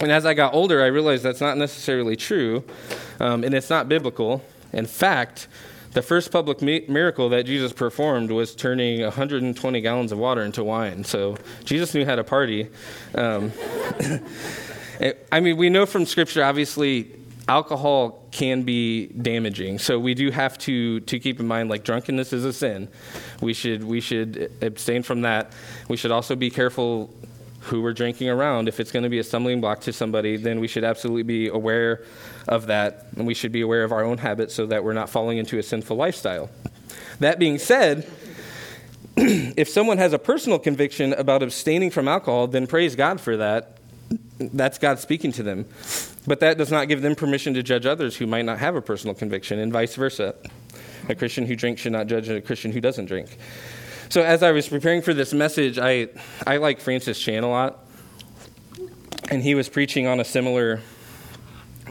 And 0.01 0.13
as 0.13 0.25
I 0.25 0.35
got 0.35 0.55
older, 0.55 0.83
I 0.83 0.87
realized 0.87 1.23
that's 1.23 1.41
not 1.41 1.59
necessarily 1.59 2.17
true, 2.17 2.65
um, 3.21 3.45
and 3.45 3.55
it's 3.55 3.71
not 3.71 3.89
biblical. 3.89 4.45
In 4.73 4.87
fact, 4.87 5.49
the 5.93 6.03
first 6.03 6.31
public 6.31 6.63
mi- 6.63 6.85
miracle 6.89 7.29
that 7.31 7.45
Jesus 7.45 7.73
performed 7.73 8.31
was 8.31 8.55
turning 8.55 9.03
120 9.03 9.81
gallons 9.81 10.13
of 10.13 10.19
water 10.19 10.43
into 10.43 10.63
wine. 10.63 11.05
So 11.05 11.37
Jesus 11.65 11.95
knew 11.95 12.05
how 12.05 12.15
to 12.15 12.25
party. 12.25 12.69
Um, 13.15 13.53
I 15.33 15.41
mean, 15.41 15.57
we 15.57 15.71
know 15.71 15.87
from 15.87 16.07
Scripture, 16.07 16.45
obviously, 16.45 17.18
alcohol 17.49 18.29
can 18.31 18.63
be 18.63 19.07
damaging. 19.07 19.79
So 19.79 19.99
we 19.99 20.15
do 20.15 20.31
have 20.31 20.59
to 20.59 21.01
to 21.01 21.19
keep 21.19 21.41
in 21.41 21.49
mind 21.49 21.71
like 21.71 21.83
drunkenness 21.83 22.33
is 22.33 22.45
a 22.45 22.53
sin. 22.53 22.89
We 23.41 23.55
should 23.55 23.85
we 23.85 24.01
should 24.01 24.53
abstain 24.61 25.03
from 25.03 25.23
that. 25.23 25.53
We 25.89 25.97
should 25.97 26.13
also 26.13 26.37
be 26.37 26.51
careful 26.51 27.13
who 27.61 27.83
we're 27.83 27.93
drinking 27.93 28.29
around. 28.29 28.69
If 28.69 28.81
it's 28.81 28.93
going 28.93 29.03
to 29.03 29.09
be 29.09 29.19
a 29.19 29.25
stumbling 29.25 29.61
block 29.61 29.81
to 29.83 29.93
somebody, 29.93 30.37
then 30.37 30.61
we 30.61 30.69
should 30.69 30.85
absolutely 30.85 31.25
be 31.25 31.49
aware 31.49 32.05
of 32.47 32.67
that 32.67 33.09
and 33.17 33.27
we 33.27 33.35
should 33.35 33.53
be 33.53 33.63
aware 33.63 33.83
of 33.83 33.93
our 33.93 34.05
own 34.05 34.19
habits 34.19 34.55
so 34.55 34.67
that 34.67 34.85
we're 34.85 34.93
not 34.93 35.11
falling 35.11 35.39
into 35.39 35.59
a 35.59 35.63
sinful 35.63 35.97
lifestyle. 35.97 36.51
That 37.21 37.39
being 37.39 37.59
said, 37.59 38.07
if 39.17 39.69
someone 39.69 39.99
has 39.99 40.13
a 40.13 40.19
personal 40.19 40.59
conviction 40.59 41.13
about 41.15 41.43
abstaining 41.43 41.91
from 41.91 42.09
alcohol, 42.09 42.47
then 42.47 42.67
praise 42.67 42.95
God 42.95 43.21
for 43.21 43.37
that 43.37 43.78
that's 44.39 44.79
God 44.79 44.99
speaking 44.99 45.33
to 45.33 45.43
them. 45.43 45.67
But 46.27 46.41
that 46.41 46.59
does 46.59 46.71
not 46.71 46.89
give 46.89 47.03
them 47.03 47.15
permission 47.15 47.55
to 47.55 47.63
judge 47.63 47.87
others 47.87 48.17
who 48.17 48.27
might 48.27 48.45
not 48.45 48.59
have 48.59 48.77
a 48.77 48.83
personal 48.83 49.15
conviction, 49.15 49.59
and 49.59 49.73
vice 49.73 49.95
versa. 49.95 50.35
A 51.09 51.15
Christian 51.15 51.47
who 51.47 51.57
drinks 51.57 51.81
should 51.81 51.93
not 51.93 52.07
judge 52.07 52.29
a 52.29 52.41
Christian 52.41 52.73
who 52.73 52.81
doesn't 52.81 53.07
drink. 53.07 53.39
So, 54.11 54.23
as 54.23 54.43
I 54.43 54.53
was 54.53 54.69
preparing 54.69 55.03
for 55.03 55.15
this 55.15 55.33
message, 55.33 55.79
I, 55.79 56.09
I 56.47 56.59
like 56.59 56.81
Francis 56.81 57.19
Chan 57.19 57.43
a 57.45 57.49
lot. 57.49 57.85
And 59.31 59.43
he 59.43 59.55
was 59.55 59.69
preaching 59.69 60.07
on 60.07 60.21
a 60.21 60.25
similar 60.25 60.81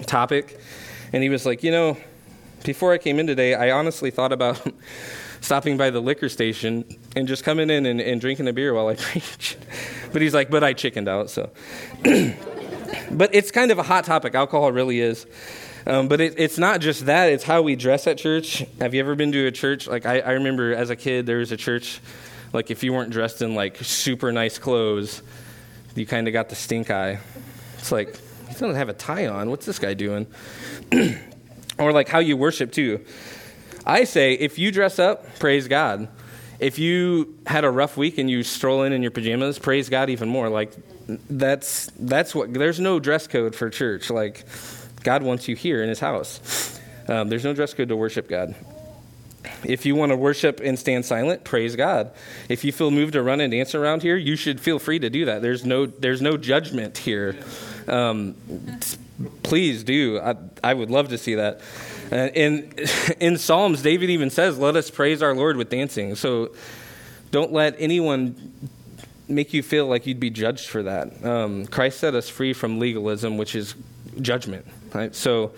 topic. 0.06 0.60
And 1.14 1.22
he 1.22 1.30
was 1.30 1.46
like, 1.46 1.64
You 1.64 1.72
know, 1.72 1.98
before 2.64 2.94
I 2.94 2.98
came 2.98 3.20
in 3.20 3.28
today, 3.28 3.54
I 3.54 3.72
honestly 3.72 4.12
thought 4.12 4.32
about 4.32 4.62
stopping 5.48 5.78
by 5.78 5.90
the 5.90 6.02
liquor 6.02 6.28
station 6.28 6.84
and 7.16 7.26
just 7.26 7.46
coming 7.46 7.70
in 7.70 7.86
and, 7.86 8.02
and 8.02 8.20
drinking 8.20 8.48
a 8.50 8.54
beer 8.54 8.74
while 8.74 8.88
I 8.88 8.96
preach. 9.00 9.58
but 10.12 10.22
he's 10.22 10.34
like, 10.34 10.50
but 10.50 10.64
I 10.64 10.74
chickened 10.74 11.08
out, 11.08 11.30
so. 11.30 11.50
but 13.12 13.34
it's 13.34 13.50
kind 13.50 13.72
of 13.72 13.80
a 13.80 13.84
hot 13.84 14.04
topic. 14.04 14.36
Alcohol 14.36 14.72
really 14.74 15.00
is. 15.00 15.26
Um, 15.86 16.10
but 16.10 16.20
it, 16.20 16.34
it's 16.38 16.58
not 16.58 16.82
just 16.82 17.06
that, 17.06 17.32
it's 17.32 17.46
how 17.46 17.62
we 17.62 17.78
dress 17.78 18.08
at 18.08 18.18
church. 18.18 18.66
Have 18.82 18.94
you 18.94 19.00
ever 19.00 19.16
been 19.16 19.32
to 19.32 19.48
a 19.48 19.52
church? 19.52 19.88
Like, 19.88 20.06
I, 20.06 20.20
I 20.20 20.32
remember 20.32 20.76
as 20.76 20.90
a 20.90 20.98
kid, 20.98 21.26
there 21.26 21.38
was 21.38 21.54
a 21.54 21.58
church, 21.58 22.02
like, 22.52 22.70
if 22.70 22.84
you 22.84 22.92
weren't 22.92 23.12
dressed 23.12 23.42
in, 23.42 23.56
like, 23.56 23.78
super 23.78 24.34
nice 24.34 24.60
clothes, 24.60 25.24
you 25.96 26.06
kind 26.06 26.28
of 26.28 26.34
got 26.34 26.50
the 26.50 26.56
stink 26.56 26.92
eye. 26.92 27.20
It's 27.78 27.94
like, 27.94 28.20
he 28.50 28.54
doesn't 28.54 28.76
have 28.76 28.90
a 28.90 28.94
tie 28.94 29.28
on. 29.28 29.50
What's 29.50 29.66
this 29.66 29.80
guy 29.80 29.94
doing? 29.94 30.28
or, 31.80 31.94
like, 31.94 32.10
how 32.10 32.20
you 32.20 32.36
worship, 32.36 32.74
too. 32.74 33.06
I 33.88 34.04
say 34.04 34.34
if 34.34 34.60
you 34.60 34.72
dress 34.72 35.00
up, 35.00 35.40
praise 35.40 35.70
God. 35.70 36.10
If 36.60 36.78
you 36.78 37.38
had 37.46 37.64
a 37.64 37.70
rough 37.70 37.96
week 37.96 38.18
and 38.18 38.30
you 38.30 38.44
stroll 38.44 38.84
in 38.84 38.92
in 38.92 39.02
your 39.02 39.12
pajamas, 39.12 39.60
praise 39.60 39.88
God 39.88 40.10
even 40.10 40.28
more. 40.28 40.50
Like 40.50 40.74
that's 41.08 41.90
that's 41.98 42.36
what 42.36 42.54
there's 42.54 42.82
no 42.82 43.00
dress 43.00 43.28
code 43.28 43.56
for 43.56 43.70
church. 43.70 44.10
Like 44.10 44.46
God 45.04 45.24
wants 45.24 45.48
you 45.48 45.56
here 45.56 45.82
in 45.82 45.88
His 45.90 46.02
house. 46.02 46.80
Um, 47.08 47.30
there's 47.30 47.46
no 47.46 47.54
dress 47.54 47.74
code 47.74 47.88
to 47.88 47.96
worship 47.96 48.28
God. 48.28 48.56
If 49.64 49.86
you 49.86 49.96
want 49.96 50.12
to 50.12 50.18
worship 50.18 50.60
and 50.60 50.78
stand 50.78 51.06
silent, 51.06 51.46
praise 51.46 51.78
God. 51.78 52.12
If 52.50 52.66
you 52.66 52.74
feel 52.74 52.92
moved 52.92 53.14
to 53.14 53.24
run 53.24 53.40
and 53.40 53.52
dance 53.52 53.74
around 53.74 54.02
here, 54.02 54.18
you 54.18 54.36
should 54.36 54.60
feel 54.60 54.80
free 54.80 55.00
to 55.00 55.10
do 55.10 55.26
that. 55.26 55.42
There's 55.42 55.66
no 55.66 55.86
there's 55.86 56.22
no 56.22 56.36
judgment 56.36 56.98
here. 56.98 57.38
Um, 57.88 58.36
please 59.44 59.84
do. 59.84 60.20
I, 60.20 60.36
I 60.62 60.74
would 60.74 60.92
love 60.92 61.10
to 61.10 61.18
see 61.18 61.36
that. 61.36 61.62
Uh, 62.12 62.30
in, 62.34 62.74
in 63.20 63.38
Psalms, 63.38 63.82
David 63.82 64.10
even 64.10 64.30
says, 64.30 64.58
Let 64.58 64.76
us 64.76 64.90
praise 64.90 65.22
our 65.22 65.36
Lord 65.36 65.58
with 65.58 65.70
dancing. 65.70 66.16
So 66.16 66.54
don't 67.32 67.52
let 67.52 67.76
anyone 67.80 68.70
make 69.28 69.54
you 69.54 69.62
feel 69.62 69.88
like 69.88 70.08
you'd 70.08 70.20
be 70.20 70.30
judged 70.30 70.70
for 70.70 70.84
that. 70.84 71.24
Um, 71.26 71.66
Christ 71.68 72.00
set 72.00 72.16
us 72.16 72.30
free 72.30 72.54
from 72.54 72.80
legalism, 72.80 73.38
which 73.38 73.56
is 73.56 73.76
judgment. 74.22 74.66
Right? 74.94 75.14
So 75.14 75.52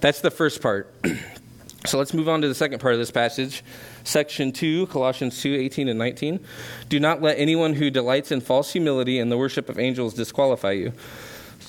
that's 0.00 0.20
the 0.20 0.30
first 0.30 0.60
part. 0.60 0.92
so 1.86 1.98
let's 1.98 2.12
move 2.12 2.28
on 2.28 2.42
to 2.42 2.48
the 2.48 2.54
second 2.54 2.80
part 2.80 2.94
of 2.94 3.00
this 3.00 3.10
passage. 3.10 3.62
Section 4.04 4.50
2, 4.52 4.88
Colossians 4.88 5.40
2 5.40 5.54
18 5.54 5.88
and 5.88 5.98
19. 5.98 6.44
Do 6.88 6.98
not 6.98 7.22
let 7.22 7.38
anyone 7.38 7.74
who 7.74 7.90
delights 7.90 8.32
in 8.32 8.40
false 8.40 8.72
humility 8.72 9.18
and 9.20 9.30
the 9.30 9.38
worship 9.38 9.68
of 9.68 9.78
angels 9.78 10.14
disqualify 10.14 10.72
you. 10.72 10.92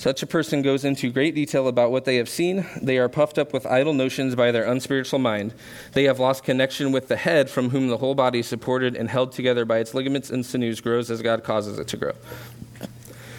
Such 0.04 0.22
a 0.22 0.28
person 0.28 0.62
goes 0.64 0.84
into 0.84 1.10
great 1.10 1.34
detail 1.34 1.70
about 1.70 1.90
what 1.90 2.04
they 2.04 2.18
have 2.18 2.28
seen. 2.28 2.66
They 2.82 2.98
are 2.98 3.08
puffed 3.08 3.38
up 3.38 3.54
with 3.54 3.66
idle 3.66 3.94
notions 3.94 4.36
by 4.36 4.52
their 4.52 4.66
unspiritual 4.66 5.20
mind. 5.20 5.54
They 5.94 6.04
have 6.04 6.20
lost 6.20 6.44
connection 6.44 6.92
with 6.92 7.08
the 7.08 7.16
head, 7.16 7.50
from 7.50 7.70
whom 7.70 7.88
the 7.88 7.96
whole 7.96 8.14
body, 8.14 8.44
supported 8.44 8.98
and 8.98 9.10
held 9.10 9.32
together 9.32 9.64
by 9.64 9.78
its 9.78 9.94
ligaments 9.94 10.30
and 10.30 10.46
sinews, 10.46 10.82
grows 10.82 11.10
as 11.10 11.22
God 11.22 11.46
causes 11.46 11.80
it 11.80 11.88
to 11.88 11.96
grow. 11.96 12.12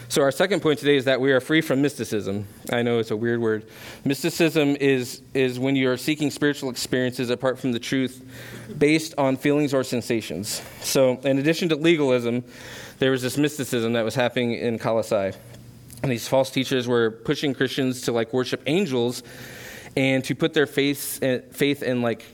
So, 0.09 0.23
our 0.23 0.33
second 0.33 0.61
point 0.61 0.79
today 0.79 0.97
is 0.97 1.05
that 1.05 1.21
we 1.21 1.33
are 1.33 1.41
free 1.43 1.61
from 1.61 1.83
mysticism. 1.83 2.49
I 2.73 2.81
know 2.81 2.99
it's 2.99 3.11
a 3.11 3.17
weird 3.17 3.43
word. 3.43 3.69
Mysticism 4.07 4.75
is, 4.77 5.21
is 5.35 5.59
when 5.59 5.77
you 5.77 5.91
are 5.91 5.99
seeking 5.99 6.31
spiritual 6.31 6.71
experiences 6.71 7.29
apart 7.29 7.59
from 7.59 7.73
the 7.73 7.79
truth 7.79 8.25
based 8.79 9.13
on 9.19 9.37
feelings 9.37 9.75
or 9.75 9.85
sensations. 9.85 10.63
So, 10.81 11.21
in 11.25 11.39
addition 11.39 11.69
to 11.69 11.77
legalism, 11.77 12.43
there 13.01 13.11
was 13.11 13.21
this 13.21 13.37
mysticism 13.37 13.93
that 13.93 14.05
was 14.07 14.15
happening 14.15 14.55
in 14.55 14.79
Colossae. 14.79 15.33
And 16.05 16.13
these 16.13 16.29
false 16.29 16.51
teachers 16.51 16.87
were 16.87 17.11
pushing 17.11 17.55
Christians 17.55 18.03
to 18.03 18.13
like 18.13 18.35
worship 18.35 18.63
angels 18.67 19.23
and 19.97 20.23
to 20.25 20.35
put 20.35 20.53
their 20.53 20.67
faith, 20.67 21.19
eh, 21.23 21.39
faith 21.51 21.83
in 21.83 22.03
like 22.03 22.27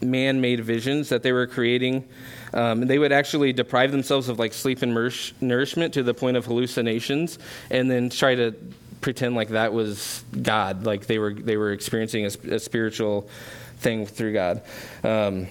man 0.00 0.40
made 0.40 0.60
visions 0.60 1.10
that 1.10 1.22
they 1.22 1.30
were 1.30 1.46
creating. 1.46 2.08
Um, 2.54 2.86
they 2.86 2.98
would 2.98 3.12
actually 3.12 3.52
deprive 3.52 3.92
themselves 3.92 4.30
of 4.30 4.38
like 4.38 4.54
sleep 4.54 4.80
and 4.80 4.94
nourishment 5.42 5.92
to 5.92 6.02
the 6.02 6.14
point 6.14 6.38
of 6.38 6.46
hallucinations 6.46 7.38
and 7.70 7.90
then 7.90 8.08
try 8.08 8.34
to 8.34 8.54
pretend 9.02 9.36
like 9.36 9.50
that 9.50 9.74
was 9.74 10.24
God, 10.40 10.86
like 10.86 11.04
they 11.04 11.18
were, 11.18 11.34
they 11.34 11.58
were 11.58 11.72
experiencing 11.72 12.24
a, 12.24 12.54
a 12.54 12.58
spiritual 12.58 13.28
thing 13.76 14.06
through 14.06 14.32
God. 14.32 14.62
Um, 15.04 15.48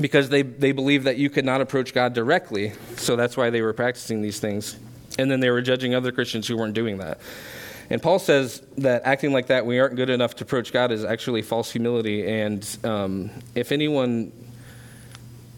because 0.00 0.30
they, 0.30 0.40
they 0.40 0.72
believed 0.72 1.04
that 1.04 1.18
you 1.18 1.28
could 1.28 1.44
not 1.44 1.60
approach 1.60 1.92
God 1.92 2.14
directly. 2.14 2.72
So 2.96 3.16
that's 3.16 3.36
why 3.36 3.50
they 3.50 3.60
were 3.60 3.74
practicing 3.74 4.22
these 4.22 4.40
things. 4.40 4.78
And 5.18 5.30
then 5.30 5.40
they 5.40 5.50
were 5.50 5.62
judging 5.62 5.94
other 5.94 6.12
Christians 6.12 6.46
who 6.46 6.56
weren't 6.56 6.74
doing 6.74 6.98
that. 6.98 7.18
And 7.88 8.02
Paul 8.02 8.18
says 8.18 8.62
that 8.78 9.02
acting 9.04 9.32
like 9.32 9.46
that, 9.46 9.64
we 9.64 9.78
aren't 9.78 9.96
good 9.96 10.10
enough 10.10 10.34
to 10.36 10.44
approach 10.44 10.72
God, 10.72 10.90
is 10.90 11.04
actually 11.04 11.42
false 11.42 11.70
humility. 11.70 12.26
And 12.28 12.66
um, 12.84 13.30
if 13.54 13.72
anyone 13.72 14.32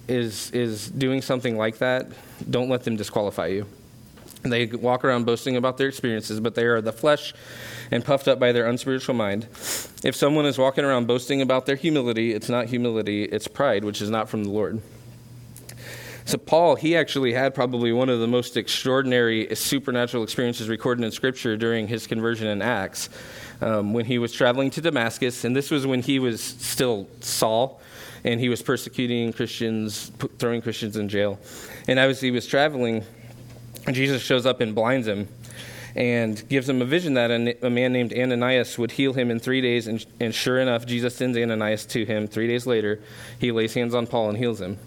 is 0.07 0.51
is 0.53 0.89
doing 0.89 1.23
something 1.23 1.57
like 1.57 1.79
that, 1.79 2.07
don't 2.51 2.69
let 2.69 2.85
them 2.85 2.97
disqualify 2.97 3.49
you. 3.49 3.67
They 4.43 4.67
walk 4.67 5.05
around 5.05 5.27
boasting 5.27 5.57
about 5.57 5.79
their 5.79 5.89
experiences, 5.89 6.39
but 6.41 6.55
they 6.55 6.65
are 6.65 6.81
the 6.81 6.93
flesh 6.93 7.35
and 7.91 8.05
puffed 8.05 8.29
up 8.29 8.39
by 8.39 8.53
their 8.53 8.67
unspiritual 8.67 9.15
mind. 9.15 9.45
If 10.05 10.15
someone 10.15 10.47
is 10.47 10.59
walking 10.59 10.85
around 10.85 11.07
boasting 11.07 11.43
about 11.43 11.67
their 11.67 11.77
humility, 11.77 12.33
it's 12.33 12.49
not 12.49 12.67
humility, 12.67 13.25
it's 13.25 13.49
pride, 13.49 13.85
which 13.85 14.01
is 14.01 14.11
not 14.11 14.29
from 14.29 14.45
the 14.45 14.51
Lord. 14.51 14.81
So, 16.29 16.37
Paul, 16.37 16.75
he 16.75 16.95
actually 16.95 17.33
had 17.33 17.55
probably 17.55 17.91
one 17.91 18.11
of 18.11 18.21
the 18.21 18.27
most 18.27 18.59
extraordinary 18.59 19.49
supernatural 19.57 20.23
experiences 20.23 20.69
recorded 20.69 21.03
in 21.03 21.11
Scripture 21.11 21.57
during 21.57 21.89
his 21.89 22.07
conversion 22.07 22.49
in 22.49 22.61
Acts. 22.61 23.09
Um, 23.63 23.95
when 23.95 24.05
he 24.05 24.19
was 24.19 24.31
traveling 24.35 24.69
to 24.73 24.83
Damascus, 24.83 25.45
and 25.45 25.57
this 25.57 25.71
was 25.71 25.87
when 25.87 26.03
he 26.03 26.19
was 26.19 26.43
still 26.43 27.09
Saul, 27.21 27.81
and 28.25 28.39
he 28.39 28.51
was 28.51 28.61
persecuting 28.61 29.33
Christians, 29.33 30.13
throwing 30.39 30.61
Christians 30.61 30.99
in 30.99 31.09
jail. 31.09 31.39
And 31.89 31.99
as 31.99 32.21
he 32.21 32.31
was 32.31 32.47
traveling, 32.47 33.07
Jesus 33.91 34.21
shows 34.21 34.45
up 34.45 34.61
and 34.61 34.75
blinds 34.75 35.09
him. 35.09 35.29
and 35.97 36.47
gives 36.51 36.69
him 36.69 36.83
a 36.83 36.85
vision 36.85 37.15
that 37.15 37.31
a, 37.31 37.71
man 37.71 37.95
named 37.95 38.13
Ananias 38.13 38.77
would 38.77 38.93
heal 38.93 39.15
him 39.15 39.31
in 39.31 39.41
three 39.41 39.63
days. 39.63 39.87
And, 39.87 40.05
and 40.21 40.35
sure 40.35 40.61
enough, 40.61 40.85
Jesus 40.85 41.17
sends 41.17 41.39
Ananias 41.39 41.87
to 41.87 42.05
him. 42.05 42.27
Three 42.27 42.49
days 42.49 42.67
later, 42.67 43.01
he 43.39 43.51
lays 43.51 43.73
hands 43.73 43.95
on 43.95 44.07
Paul 44.07 44.29
and 44.29 44.37
heals 44.37 44.61
him. 44.61 44.79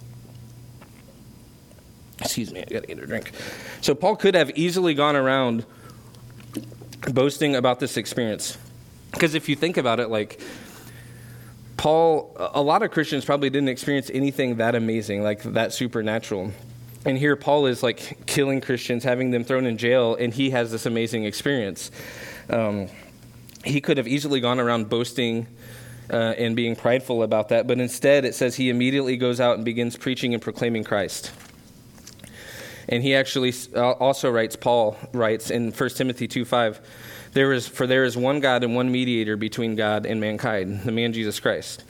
Excuse 2.22 2.54
me, 2.54 2.62
I 2.62 2.66
gotta 2.66 2.88
get 2.88 3.00
a 3.00 3.06
drink. 3.06 3.32
So 3.82 3.94
Paul 3.96 4.16
could 4.16 4.36
have 4.36 4.51
easily 4.51 4.94
gone 4.94 5.16
around 5.16 5.66
boasting 7.12 7.56
about 7.56 7.80
this 7.80 7.98
experience. 7.98 8.58
Because 9.12 9.36
if 9.36 9.50
you 9.50 9.56
think 9.56 9.78
about 9.78 10.00
it, 10.00 10.10
like, 10.10 10.40
Paul, 11.78 12.36
a 12.38 12.62
lot 12.62 12.84
of 12.84 12.92
Christians 12.92 13.25
probably 13.25 13.50
didn't 13.50 13.70
experience 13.70 14.12
anything 14.13 14.58
that 14.58 14.75
amazing, 14.75 15.24
like 15.24 15.42
that 15.42 15.74
supernatural. 15.74 16.51
And 17.06 17.18
here 17.18 17.36
Paul 17.36 17.66
is 17.66 17.82
like 17.82 18.28
killing 18.28 18.62
Christians, 18.62 19.04
having 19.04 19.32
them 19.32 19.44
thrown 19.44 19.66
in 19.66 19.78
jail, 19.78 20.16
and 20.16 20.32
he 20.32 20.51
has 20.51 20.72
this 20.72 20.86
amazing 20.86 21.25
experience. 21.25 21.90
Um, 22.50 22.88
he 23.66 23.82
could 23.82 23.98
have 23.98 24.08
easily 24.08 24.40
gone 24.40 24.60
around 24.60 24.90
boasting 24.90 25.48
uh, 26.12 26.36
and 26.38 26.56
being 26.56 26.75
prideful 26.75 27.24
about 27.24 27.50
that, 27.50 27.66
but 27.66 27.80
instead 27.80 28.25
it 28.25 28.36
says 28.36 28.56
he 28.56 28.70
immediately 28.70 29.18
goes 29.18 29.40
out 29.40 29.56
and 29.56 29.66
begins 29.66 29.98
preaching 29.98 30.34
and 30.34 30.42
proclaiming 30.42 30.84
Christ. 30.84 31.32
And 32.90 33.04
he 33.04 33.16
actually 33.16 33.54
uh, 33.76 33.92
also 33.92 34.30
writes, 34.32 34.56
Paul 34.56 34.98
writes 35.14 35.52
in 35.52 35.72
1 35.72 35.90
Timothy 35.92 36.28
2 36.28 36.46
5, 36.46 36.82
there 37.34 37.54
is, 37.54 37.68
for 37.68 37.88
there 37.88 38.04
is 38.04 38.18
one 38.18 38.40
God 38.40 38.64
and 38.64 38.76
one 38.76 38.92
mediator 38.92 39.38
between 39.38 39.76
God 39.76 40.06
and 40.06 40.20
mankind, 40.20 40.82
the 40.82 40.92
man 40.92 41.14
Jesus 41.14 41.40
Christ. 41.40 41.84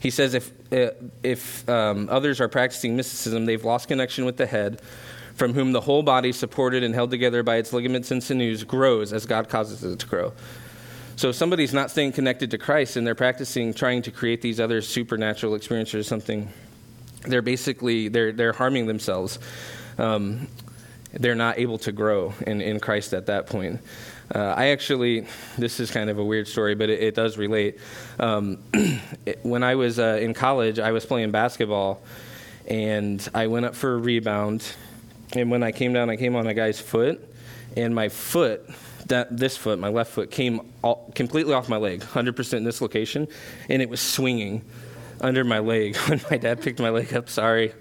He 0.00 0.10
says 0.10 0.34
if, 0.34 0.50
uh, 0.72 0.90
if 1.22 1.68
um, 1.68 2.08
others 2.10 2.40
are 2.40 2.48
practicing 2.48 2.96
mysticism, 2.96 3.46
they've 3.46 3.64
lost 3.64 3.88
connection 3.88 4.24
with 4.24 4.36
the 4.36 4.46
head, 4.46 4.80
from 5.34 5.52
whom 5.54 5.72
the 5.72 5.80
whole 5.80 6.02
body, 6.02 6.32
supported 6.32 6.82
and 6.82 6.94
held 6.94 7.10
together 7.10 7.42
by 7.42 7.56
its 7.56 7.72
ligaments 7.72 8.10
and 8.10 8.22
sinews, 8.22 8.64
grows 8.64 9.12
as 9.12 9.26
God 9.26 9.48
causes 9.48 9.84
it 9.84 9.98
to 9.98 10.06
grow. 10.06 10.32
So 11.16 11.30
if 11.30 11.36
somebody's 11.36 11.72
not 11.72 11.90
staying 11.90 12.12
connected 12.12 12.50
to 12.50 12.58
Christ 12.58 12.96
and 12.96 13.06
they're 13.06 13.14
practicing 13.14 13.72
trying 13.72 14.02
to 14.02 14.10
create 14.10 14.42
these 14.42 14.60
other 14.60 14.82
supernatural 14.82 15.54
experiences 15.54 15.94
or 15.94 16.02
something, 16.02 16.52
they're 17.26 17.42
basically 17.42 18.08
they're 18.08 18.32
they're 18.32 18.52
harming 18.52 18.86
themselves. 18.86 19.38
Um, 19.98 20.48
they're 21.12 21.34
not 21.34 21.58
able 21.58 21.78
to 21.78 21.92
grow 21.92 22.34
in, 22.46 22.60
in 22.60 22.80
Christ 22.80 23.14
at 23.14 23.26
that 23.26 23.46
point. 23.46 23.80
Uh, 24.34 24.54
I 24.56 24.68
actually, 24.68 25.26
this 25.56 25.80
is 25.80 25.90
kind 25.90 26.10
of 26.10 26.18
a 26.18 26.24
weird 26.24 26.48
story, 26.48 26.74
but 26.74 26.90
it, 26.90 27.02
it 27.02 27.14
does 27.14 27.38
relate. 27.38 27.78
Um, 28.18 28.58
it, 29.26 29.38
when 29.42 29.62
I 29.62 29.76
was 29.76 29.98
uh, 29.98 30.18
in 30.20 30.34
college, 30.34 30.78
I 30.78 30.92
was 30.92 31.06
playing 31.06 31.30
basketball, 31.30 32.02
and 32.66 33.26
I 33.34 33.46
went 33.46 33.66
up 33.66 33.74
for 33.74 33.94
a 33.94 33.98
rebound. 33.98 34.64
And 35.32 35.50
when 35.50 35.62
I 35.62 35.72
came 35.72 35.92
down, 35.92 36.10
I 36.10 36.16
came 36.16 36.34
on 36.36 36.46
a 36.46 36.54
guy's 36.54 36.80
foot, 36.80 37.34
and 37.76 37.94
my 37.94 38.08
foot, 38.08 38.68
that, 39.06 39.36
this 39.36 39.56
foot, 39.56 39.78
my 39.78 39.88
left 39.88 40.12
foot, 40.12 40.30
came 40.30 40.60
all, 40.82 41.12
completely 41.14 41.54
off 41.54 41.68
my 41.68 41.76
leg, 41.76 42.00
100% 42.00 42.64
dislocation, 42.64 43.28
and 43.68 43.80
it 43.80 43.88
was 43.88 44.00
swinging 44.00 44.62
under 45.20 45.44
my 45.44 45.58
leg 45.58 45.96
when 46.08 46.20
my 46.30 46.36
dad 46.36 46.60
picked 46.62 46.80
my 46.80 46.90
leg 46.90 47.14
up. 47.14 47.28
Sorry 47.28 47.72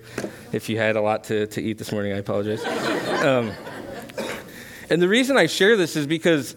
if 0.52 0.70
you 0.70 0.78
had 0.78 0.96
a 0.96 1.02
lot 1.02 1.26
to, 1.26 1.48
to 1.48 1.62
eat 1.62 1.78
this 1.78 1.92
morning. 1.92 2.14
I 2.14 2.18
apologize. 2.18 2.64
Um, 3.24 3.52
and 4.90 5.02
the 5.02 5.08
reason 5.08 5.38
I 5.38 5.48
share 5.48 5.76
this 5.78 5.96
is 5.96 6.08
because 6.08 6.56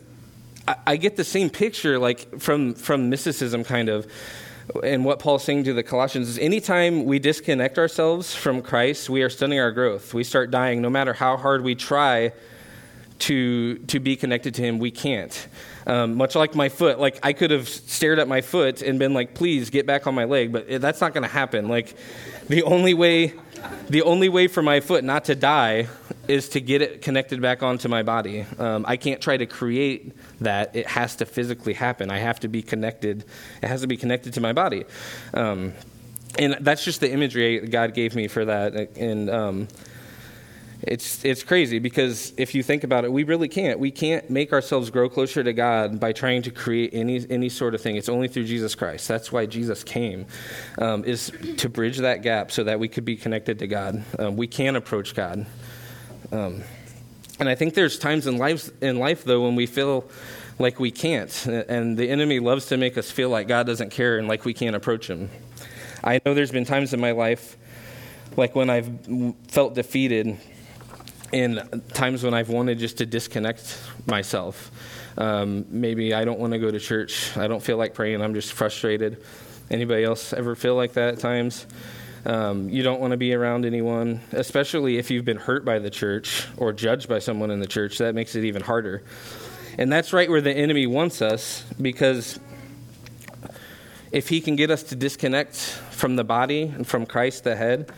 I, 0.66 0.76
I, 0.86 0.96
get 0.96 1.16
the 1.16 1.24
same 1.24 1.50
picture, 1.50 1.98
like 1.98 2.40
from, 2.40 2.74
from 2.74 3.10
mysticism, 3.10 3.64
kind 3.64 3.88
of. 3.88 4.06
And 4.84 5.04
what 5.04 5.18
Paul's 5.18 5.44
saying 5.44 5.64
to 5.64 5.72
the 5.72 5.82
Colossians 5.82 6.28
is 6.28 6.38
anytime 6.38 7.06
we 7.06 7.18
disconnect 7.18 7.78
ourselves 7.78 8.34
from 8.34 8.60
Christ, 8.60 9.08
we 9.08 9.22
are 9.22 9.30
stunning 9.30 9.58
our 9.58 9.72
growth. 9.72 10.12
We 10.12 10.24
start 10.24 10.50
dying. 10.50 10.82
No 10.82 10.90
matter 10.90 11.14
how 11.14 11.38
hard 11.38 11.64
we 11.64 11.74
try 11.74 12.32
to, 13.20 13.78
to 13.78 13.98
be 13.98 14.14
connected 14.14 14.54
to 14.56 14.62
Him, 14.62 14.78
we 14.78 14.90
can't. 14.90 15.48
Um, 15.88 16.16
much 16.16 16.34
like 16.34 16.54
my 16.54 16.68
foot, 16.68 17.00
like 17.00 17.18
I 17.22 17.32
could 17.32 17.50
have 17.50 17.66
stared 17.66 18.18
at 18.18 18.28
my 18.28 18.42
foot 18.42 18.82
and 18.82 18.98
been 18.98 19.14
like, 19.14 19.34
"Please 19.34 19.70
get 19.70 19.86
back 19.86 20.06
on 20.06 20.14
my 20.14 20.24
leg," 20.24 20.52
but 20.52 20.80
that's 20.82 21.00
not 21.00 21.14
going 21.14 21.22
to 21.22 21.28
happen. 21.28 21.68
Like, 21.68 21.96
the 22.48 22.62
only 22.62 22.92
way, 22.92 23.32
the 23.88 24.02
only 24.02 24.28
way 24.28 24.48
for 24.48 24.62
my 24.62 24.80
foot 24.80 25.02
not 25.02 25.24
to 25.24 25.34
die 25.34 25.88
is 26.28 26.50
to 26.50 26.60
get 26.60 26.82
it 26.82 27.00
connected 27.00 27.40
back 27.40 27.62
onto 27.62 27.88
my 27.88 28.02
body. 28.02 28.44
Um, 28.58 28.84
I 28.86 28.98
can't 28.98 29.22
try 29.22 29.38
to 29.38 29.46
create 29.46 30.12
that; 30.42 30.76
it 30.76 30.86
has 30.86 31.16
to 31.16 31.24
physically 31.24 31.72
happen. 31.72 32.10
I 32.10 32.18
have 32.18 32.38
to 32.40 32.48
be 32.48 32.60
connected. 32.60 33.24
It 33.62 33.68
has 33.68 33.80
to 33.80 33.86
be 33.86 33.96
connected 33.96 34.34
to 34.34 34.42
my 34.42 34.52
body. 34.52 34.84
Um, 35.32 35.72
and 36.38 36.58
that's 36.60 36.84
just 36.84 37.00
the 37.00 37.10
imagery 37.10 37.60
God 37.60 37.94
gave 37.94 38.14
me 38.14 38.28
for 38.28 38.44
that. 38.44 38.96
And 38.96 39.30
um, 39.30 39.68
it's, 40.82 41.24
it's 41.24 41.42
crazy 41.42 41.80
because 41.80 42.32
if 42.36 42.54
you 42.54 42.62
think 42.62 42.84
about 42.84 43.04
it, 43.04 43.12
we 43.12 43.24
really 43.24 43.48
can't. 43.48 43.80
We 43.80 43.90
can't 43.90 44.30
make 44.30 44.52
ourselves 44.52 44.90
grow 44.90 45.08
closer 45.08 45.42
to 45.42 45.52
God 45.52 45.98
by 45.98 46.12
trying 46.12 46.42
to 46.42 46.50
create 46.50 46.90
any, 46.92 47.26
any 47.28 47.48
sort 47.48 47.74
of 47.74 47.80
thing. 47.80 47.96
It's 47.96 48.08
only 48.08 48.28
through 48.28 48.44
Jesus 48.44 48.74
Christ. 48.74 49.08
That's 49.08 49.32
why 49.32 49.46
Jesus 49.46 49.82
came, 49.82 50.26
um, 50.78 51.04
is 51.04 51.32
to 51.56 51.68
bridge 51.68 51.98
that 51.98 52.22
gap 52.22 52.52
so 52.52 52.62
that 52.64 52.78
we 52.78 52.88
could 52.88 53.04
be 53.04 53.16
connected 53.16 53.58
to 53.58 53.66
God. 53.66 54.04
Um, 54.18 54.36
we 54.36 54.46
can 54.46 54.76
approach 54.76 55.14
God. 55.14 55.46
Um, 56.30 56.62
and 57.40 57.48
I 57.48 57.54
think 57.54 57.74
there's 57.74 57.98
times 57.98 58.26
in 58.26 58.38
life, 58.38 58.70
in 58.80 58.98
life, 58.98 59.24
though, 59.24 59.42
when 59.42 59.56
we 59.56 59.66
feel 59.66 60.08
like 60.60 60.78
we 60.78 60.90
can't. 60.90 61.46
And 61.46 61.96
the 61.96 62.08
enemy 62.08 62.38
loves 62.38 62.66
to 62.66 62.76
make 62.76 62.96
us 62.98 63.10
feel 63.10 63.30
like 63.30 63.48
God 63.48 63.66
doesn't 63.66 63.90
care 63.90 64.18
and 64.18 64.28
like 64.28 64.44
we 64.44 64.54
can't 64.54 64.76
approach 64.76 65.08
him. 65.08 65.30
I 66.04 66.20
know 66.24 66.34
there's 66.34 66.52
been 66.52 66.64
times 66.64 66.94
in 66.94 67.00
my 67.00 67.12
life, 67.12 67.56
like 68.36 68.54
when 68.54 68.70
I've 68.70 68.90
felt 69.48 69.74
defeated 69.74 70.38
in 71.32 71.82
times 71.92 72.22
when 72.22 72.34
I've 72.34 72.48
wanted 72.48 72.78
just 72.78 72.98
to 72.98 73.06
disconnect 73.06 73.78
myself. 74.06 74.70
Um, 75.16 75.66
maybe 75.68 76.14
I 76.14 76.24
don't 76.24 76.38
want 76.38 76.52
to 76.52 76.58
go 76.58 76.70
to 76.70 76.78
church. 76.78 77.36
I 77.36 77.48
don't 77.48 77.62
feel 77.62 77.76
like 77.76 77.94
praying. 77.94 78.22
I'm 78.22 78.34
just 78.34 78.52
frustrated. 78.52 79.22
Anybody 79.70 80.04
else 80.04 80.32
ever 80.32 80.54
feel 80.54 80.74
like 80.74 80.94
that 80.94 81.14
at 81.14 81.18
times? 81.18 81.66
Um, 82.24 82.68
you 82.68 82.82
don't 82.82 83.00
want 83.00 83.12
to 83.12 83.16
be 83.16 83.34
around 83.34 83.64
anyone, 83.64 84.20
especially 84.32 84.98
if 84.98 85.10
you've 85.10 85.24
been 85.24 85.36
hurt 85.36 85.64
by 85.64 85.78
the 85.78 85.90
church 85.90 86.46
or 86.56 86.72
judged 86.72 87.08
by 87.08 87.18
someone 87.18 87.50
in 87.50 87.60
the 87.60 87.66
church. 87.66 87.98
That 87.98 88.14
makes 88.14 88.34
it 88.34 88.44
even 88.44 88.62
harder. 88.62 89.02
And 89.76 89.92
that's 89.92 90.12
right 90.12 90.28
where 90.28 90.40
the 90.40 90.52
enemy 90.52 90.86
wants 90.86 91.22
us 91.22 91.64
because 91.80 92.40
if 94.10 94.28
he 94.28 94.40
can 94.40 94.56
get 94.56 94.70
us 94.70 94.82
to 94.84 94.96
disconnect 94.96 95.56
from 95.56 96.16
the 96.16 96.24
body 96.24 96.62
and 96.62 96.86
from 96.86 97.06
Christ, 97.06 97.44
the 97.44 97.54
head, 97.54 97.92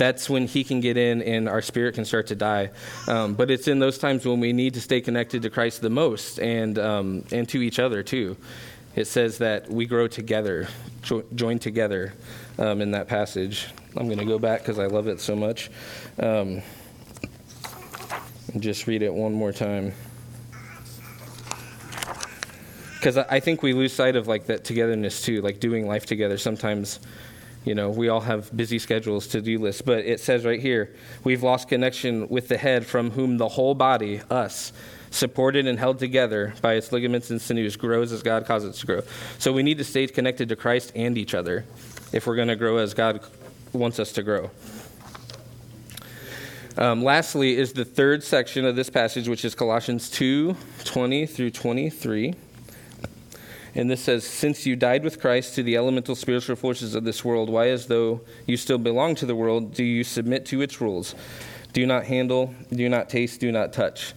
that's 0.00 0.30
when 0.30 0.46
he 0.46 0.64
can 0.64 0.80
get 0.80 0.96
in 0.96 1.20
and 1.20 1.46
our 1.46 1.60
spirit 1.60 1.94
can 1.94 2.06
start 2.06 2.28
to 2.28 2.34
die. 2.34 2.70
Um, 3.06 3.34
but 3.34 3.50
it's 3.50 3.68
in 3.68 3.80
those 3.80 3.98
times 3.98 4.24
when 4.24 4.40
we 4.40 4.54
need 4.54 4.72
to 4.72 4.80
stay 4.80 5.02
connected 5.02 5.42
to 5.42 5.50
Christ 5.50 5.82
the 5.82 5.90
most 5.90 6.40
and, 6.40 6.78
um, 6.78 7.22
and 7.30 7.46
to 7.50 7.60
each 7.60 7.78
other 7.78 8.02
too. 8.02 8.38
It 8.96 9.08
says 9.08 9.36
that 9.38 9.70
we 9.70 9.84
grow 9.84 10.08
together, 10.08 10.68
jo- 11.02 11.24
join 11.34 11.58
together 11.58 12.14
um, 12.58 12.80
in 12.80 12.92
that 12.92 13.08
passage. 13.08 13.68
I'm 13.94 14.06
going 14.06 14.18
to 14.18 14.24
go 14.24 14.38
back 14.38 14.60
because 14.60 14.78
I 14.78 14.86
love 14.86 15.06
it 15.06 15.20
so 15.20 15.36
much. 15.36 15.70
Um, 16.18 16.62
just 18.58 18.86
read 18.86 19.02
it 19.02 19.12
one 19.12 19.34
more 19.34 19.52
time 19.52 19.92
because 22.94 23.18
I 23.18 23.40
think 23.40 23.62
we 23.62 23.74
lose 23.74 23.92
sight 23.92 24.16
of 24.16 24.28
like 24.28 24.46
that 24.46 24.64
togetherness 24.64 25.20
too, 25.20 25.42
like 25.42 25.60
doing 25.60 25.86
life 25.86 26.06
together. 26.06 26.38
Sometimes 26.38 27.00
you 27.64 27.74
know, 27.74 27.90
we 27.90 28.08
all 28.08 28.20
have 28.20 28.54
busy 28.56 28.78
schedules, 28.78 29.26
to 29.28 29.40
do 29.40 29.58
lists, 29.58 29.82
but 29.82 29.98
it 29.98 30.20
says 30.20 30.44
right 30.44 30.60
here, 30.60 30.94
we've 31.24 31.42
lost 31.42 31.68
connection 31.68 32.28
with 32.28 32.48
the 32.48 32.56
head 32.56 32.86
from 32.86 33.10
whom 33.10 33.36
the 33.36 33.48
whole 33.48 33.74
body, 33.74 34.22
us, 34.30 34.72
supported 35.10 35.66
and 35.66 35.78
held 35.78 35.98
together 35.98 36.54
by 36.62 36.74
its 36.74 36.92
ligaments 36.92 37.30
and 37.30 37.40
sinews, 37.40 37.76
grows 37.76 38.12
as 38.12 38.22
God 38.22 38.46
causes 38.46 38.76
it 38.76 38.80
to 38.80 38.86
grow. 38.86 39.02
So 39.38 39.52
we 39.52 39.62
need 39.62 39.78
to 39.78 39.84
stay 39.84 40.06
connected 40.06 40.48
to 40.48 40.56
Christ 40.56 40.92
and 40.94 41.18
each 41.18 41.34
other 41.34 41.64
if 42.12 42.26
we're 42.26 42.36
going 42.36 42.48
to 42.48 42.56
grow 42.56 42.78
as 42.78 42.94
God 42.94 43.20
wants 43.72 43.98
us 43.98 44.12
to 44.12 44.22
grow. 44.22 44.50
Um, 46.78 47.02
lastly, 47.02 47.58
is 47.58 47.72
the 47.72 47.84
third 47.84 48.22
section 48.22 48.64
of 48.64 48.76
this 48.76 48.88
passage, 48.88 49.28
which 49.28 49.44
is 49.44 49.54
Colossians 49.54 50.08
2 50.10 50.56
20 50.84 51.26
through 51.26 51.50
23. 51.50 52.34
And 53.74 53.90
this 53.90 54.02
says, 54.02 54.24
Since 54.24 54.66
you 54.66 54.76
died 54.76 55.04
with 55.04 55.20
Christ 55.20 55.54
to 55.54 55.62
the 55.62 55.76
elemental 55.76 56.14
spiritual 56.14 56.56
forces 56.56 56.94
of 56.94 57.04
this 57.04 57.24
world, 57.24 57.48
why, 57.48 57.68
as 57.68 57.86
though 57.86 58.20
you 58.46 58.56
still 58.56 58.78
belong 58.78 59.14
to 59.16 59.26
the 59.26 59.36
world, 59.36 59.74
do 59.74 59.84
you 59.84 60.04
submit 60.04 60.46
to 60.46 60.60
its 60.62 60.80
rules? 60.80 61.14
Do 61.72 61.86
not 61.86 62.04
handle, 62.04 62.54
do 62.72 62.88
not 62.88 63.08
taste, 63.08 63.40
do 63.40 63.52
not 63.52 63.72
touch. 63.72 64.12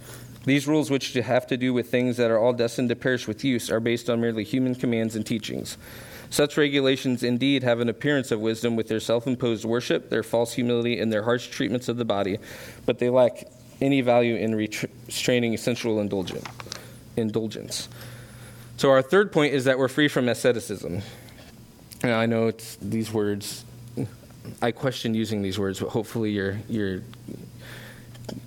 These 0.45 0.67
rules, 0.67 0.89
which 0.89 1.13
have 1.13 1.47
to 1.47 1.57
do 1.57 1.73
with 1.73 1.89
things 1.89 2.17
that 2.17 2.31
are 2.31 2.37
all 2.37 2.53
destined 2.53 2.89
to 2.89 2.95
perish 2.95 3.27
with 3.27 3.43
use, 3.43 3.69
are 3.69 3.79
based 3.79 4.09
on 4.09 4.19
merely 4.19 4.43
human 4.43 4.75
commands 4.75 5.15
and 5.15 5.25
teachings. 5.25 5.77
Such 6.29 6.57
regulations 6.57 7.21
indeed 7.21 7.63
have 7.63 7.79
an 7.79 7.89
appearance 7.89 8.31
of 8.31 8.39
wisdom 8.39 8.75
with 8.75 8.87
their 8.87 8.99
self 8.99 9.27
imposed 9.27 9.65
worship, 9.65 10.09
their 10.09 10.23
false 10.23 10.53
humility, 10.53 10.99
and 10.99 11.13
their 11.13 11.23
harsh 11.23 11.47
treatments 11.47 11.87
of 11.87 11.97
the 11.97 12.05
body, 12.05 12.39
but 12.85 12.97
they 12.97 13.09
lack 13.09 13.47
any 13.79 14.01
value 14.01 14.35
in 14.35 14.55
restraining 14.55 15.55
sensual 15.57 15.99
indulgence. 15.99 17.89
So, 18.77 18.89
our 18.89 19.01
third 19.01 19.31
point 19.31 19.53
is 19.53 19.65
that 19.65 19.77
we're 19.77 19.87
free 19.87 20.07
from 20.07 20.27
asceticism. 20.27 21.01
Now, 22.03 22.19
I 22.19 22.25
know 22.25 22.47
it's 22.47 22.75
these 22.77 23.13
words, 23.13 23.63
I 24.61 24.71
question 24.71 25.13
using 25.13 25.41
these 25.41 25.57
words, 25.57 25.79
but 25.79 25.89
hopefully 25.89 26.31
you're, 26.31 26.59
you're 26.67 27.01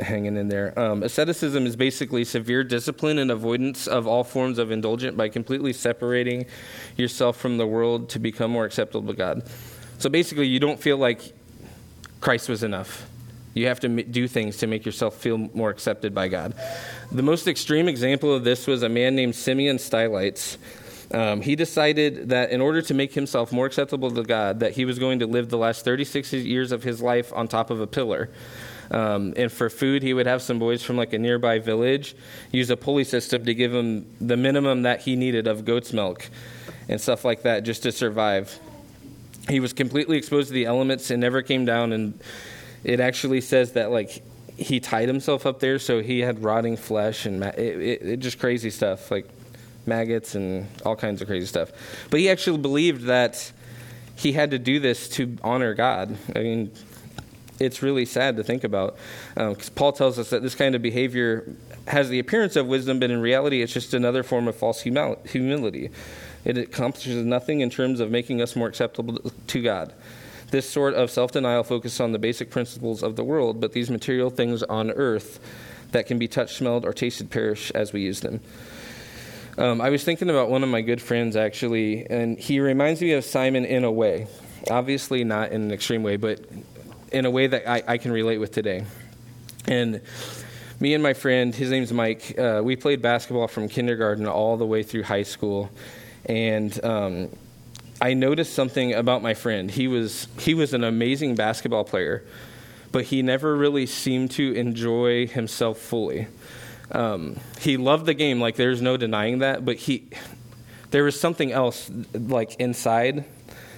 hanging 0.01 0.37
in 0.37 0.49
there. 0.49 0.79
Um, 0.79 1.03
asceticism 1.03 1.67
is 1.67 1.77
basically 1.77 2.25
severe 2.25 2.65
discipline 2.65 3.19
and 3.19 3.31
avoidance 3.31 3.87
of 3.87 4.07
all 4.07 4.25
forms 4.25 4.59
of 4.59 4.71
indulgent 4.71 5.17
by 5.17 5.29
completely 5.29 5.73
separating 5.73 6.47
yourself 6.97 7.37
from 7.37 7.57
the 7.57 7.67
world 7.67 8.09
to 8.11 8.19
become 8.19 8.51
more 8.51 8.65
acceptable 8.65 9.07
to 9.09 9.17
God. 9.17 9.43
So 9.99 10.11
basically, 10.11 10.47
you 10.47 10.61
don't 10.61 10.81
feel 10.81 10.99
like 10.99 11.33
Christ 12.21 12.49
was 12.49 12.63
enough. 12.63 13.09
You 13.57 13.69
have 13.69 13.81
to 13.81 13.89
do 13.89 14.29
things 14.29 14.59
to 14.59 14.67
make 14.67 14.85
yourself 14.85 15.17
feel 15.17 15.39
more 15.39 15.71
accepted 15.71 16.15
by 16.15 16.29
God. 16.29 16.53
The 17.11 17.23
most 17.23 17.49
extreme 17.49 17.89
example 17.89 18.35
of 18.35 18.45
this 18.45 18.67
was 18.67 18.83
a 18.83 18.89
man 18.91 19.17
named 19.17 19.35
Simeon 19.35 19.79
Stylites. 19.79 20.59
Um, 21.11 21.41
he 21.41 21.57
decided 21.57 22.29
that 22.29 22.51
in 22.51 22.61
order 22.61 22.83
to 22.83 22.93
make 22.93 23.15
himself 23.15 23.53
more 23.53 23.65
acceptable 23.65 24.11
to 24.11 24.23
God, 24.25 24.61
that 24.61 24.73
he 24.73 24.85
was 24.85 24.99
going 24.99 25.21
to 25.21 25.27
live 25.27 25.49
the 25.49 25.57
last 25.57 25.87
36 25.87 26.35
years 26.35 26.71
of 26.71 26.83
his 26.83 27.01
life 27.01 27.33
on 27.33 27.49
top 27.49 27.71
of 27.71 27.81
a 27.81 27.87
pillar. 27.87 28.29
Um, 28.91 29.33
and 29.39 29.51
for 29.51 29.71
food, 29.71 30.03
he 30.03 30.13
would 30.13 30.27
have 30.27 30.43
some 30.43 30.59
boys 30.59 30.83
from 30.83 30.99
like 30.99 31.15
a 31.15 31.19
nearby 31.19 31.59
village 31.59 32.15
use 32.53 32.69
a 32.69 32.77
pulley 32.77 33.05
system 33.05 33.47
to 33.47 33.55
give 33.55 33.73
him 33.73 34.05
the 34.21 34.37
minimum 34.37 34.83
that 34.83 35.01
he 35.01 35.17
needed 35.17 35.47
of 35.47 35.65
goat's 35.65 35.95
milk 35.95 36.29
and 36.91 37.01
stuff 37.01 37.25
like 37.25 37.43
that 37.43 37.61
just 37.65 37.85
to 37.85 37.91
survive. 37.91 38.61
He 39.49 39.61
was 39.61 39.73
completely 39.73 40.19
exposed 40.19 40.49
to 40.49 40.55
the 40.55 40.67
elements 40.67 41.11
and 41.11 41.23
never 41.23 41.41
came 41.41 41.65
down. 41.65 41.95
And 41.95 42.21
it 42.87 43.01
actually 43.01 43.41
says 43.41 43.73
that 43.73 43.91
like 43.91 44.23
he 44.57 44.79
tied 44.79 45.09
himself 45.09 45.45
up 45.45 45.59
there, 45.59 45.79
so 45.81 46.01
he 46.01 46.21
had 46.21 46.43
rotting 46.43 46.77
flesh 46.77 47.27
and 47.27 47.43
it, 47.43 47.59
it, 47.59 48.03
it 48.03 48.21
just 48.21 48.39
crazy 48.39 48.71
stuff 48.71 49.11
like 49.11 49.29
maggots 49.87 50.37
and 50.37 50.69
all 50.85 50.95
kinds 50.95 51.21
of 51.21 51.27
crazy 51.27 51.47
stuff. 51.47 51.73
But 52.11 52.21
he 52.21 52.31
actually 52.31 52.59
believed 52.59 53.03
that 53.07 53.51
he 54.15 54.33
had 54.33 54.53
to 54.53 54.59
do 54.59 54.79
this 54.79 55.09
to 55.11 55.37
honor 55.43 55.75
God. 55.75 56.17
I 56.35 56.39
mean, 56.39 56.71
it's 57.59 57.83
really 57.83 58.05
sad 58.05 58.37
to 58.37 58.45
think 58.45 58.63
about 58.63 58.97
because 59.35 59.69
um, 59.69 59.75
Paul 59.75 59.93
tells 59.93 60.17
us 60.17 60.31
that 60.31 60.43
this 60.43 60.55
kind 60.55 60.77
of 60.77 60.81
behavior 60.81 61.57
has 61.89 62.09
the 62.09 62.21
appearance 62.21 62.55
of 62.55 62.69
wisdom, 62.69 63.01
but 63.01 63.11
in 63.11 63.21
reality, 63.21 63.63
it's 63.63 63.73
just 63.73 63.95
another 63.95 64.23
form 64.23 64.47
of 64.47 64.55
false 64.55 64.83
humility. 64.83 65.91
It 66.45 66.57
accomplishes 66.57 67.25
nothing 67.25 67.63
in 67.63 67.71
terms 67.71 67.99
of 67.99 68.13
making 68.13 68.41
us 68.41 68.55
more 68.55 68.69
acceptable 68.69 69.19
to 69.49 69.63
God. 69.63 69.93
This 70.51 70.69
sort 70.69 70.95
of 70.95 71.11
self 71.11 71.33
denial 71.33 71.65
focuses 71.65 72.01
on 72.01 72.13
the 72.13 72.19
basic 72.19 72.51
principles 72.51 73.03
of 73.03 73.17
the 73.17 73.25
world, 73.25 73.61
but 73.61 73.73
these 73.73 73.91
material 73.91 74.31
things 74.31 74.63
on 74.63 74.91
earth 74.93 75.41
that 75.93 76.07
can 76.07 76.19
be 76.19 76.29
touched, 76.29 76.57
smelled, 76.57 76.85
or 76.85 76.93
tasted 76.93 77.31
perish 77.31 77.71
as 77.73 77.93
we 77.93 78.03
use 78.03 78.21
them. 78.21 78.41
Um, 79.59 79.81
I 79.81 79.89
was 79.89 80.05
thinking 80.05 80.29
about 80.29 80.51
one 80.51 80.63
of 80.63 80.69
my 80.69 80.83
good 80.83 81.01
friends 81.01 81.35
actually, 81.35 82.09
and 82.11 82.39
he 82.39 82.61
reminds 82.61 83.01
me 83.01 83.13
of 83.13 83.25
Simon 83.25 83.65
in 83.65 83.85
a 83.85 83.91
way. 83.91 84.27
Obviously, 84.71 85.25
not 85.25 85.53
in 85.53 85.63
an 85.63 85.73
extreme 85.73 86.03
way, 86.03 86.17
but 86.17 86.41
in 87.13 87.25
a 87.25 87.31
way 87.31 87.47
that 87.47 87.69
I, 87.69 87.83
I 87.87 87.99
can 87.99 88.13
relate 88.13 88.39
with 88.39 88.53
today. 88.53 88.85
And 89.67 90.01
me 90.79 90.93
and 90.93 91.03
my 91.03 91.15
friend, 91.15 91.55
his 91.55 91.71
name's 91.71 91.93
Mike, 91.93 92.39
uh, 92.39 92.61
we 92.63 92.77
played 92.77 93.01
basketball 93.01 93.49
from 93.49 93.69
kindergarten 93.69 94.27
all 94.27 94.57
the 94.57 94.67
way 94.67 94.83
through 94.83 95.05
high 95.05 95.23
school. 95.23 95.71
And 96.27 96.85
um, 96.85 97.31
I 98.01 98.15
noticed 98.15 98.55
something 98.55 98.93
about 98.93 99.23
my 99.23 99.35
friend. 99.35 99.71
He 99.71 99.89
was, 99.89 100.29
he 100.39 100.55
was 100.55 100.75
an 100.75 100.85
amazing 100.85 101.35
basketball 101.35 101.85
player, 101.85 102.25
but 102.93 103.05
he 103.05 103.23
never 103.23 103.57
really 103.57 103.87
seemed 103.87 104.31
to 104.33 104.53
enjoy 104.53 105.27
himself 105.27 105.79
fully. 105.79 106.29
Um, 106.93 107.37
he 107.61 107.77
loved 107.77 108.07
the 108.07 108.15
game, 108.15 108.41
like 108.41 108.57
there's 108.57 108.83
no 108.83 108.97
denying 108.97 109.41
that, 109.41 109.65
but 109.65 109.77
he, 109.77 110.09
there 110.91 111.05
was 111.05 111.19
something 111.19 111.53
else, 111.53 111.91
like 112.13 112.55
inside, 112.57 113.25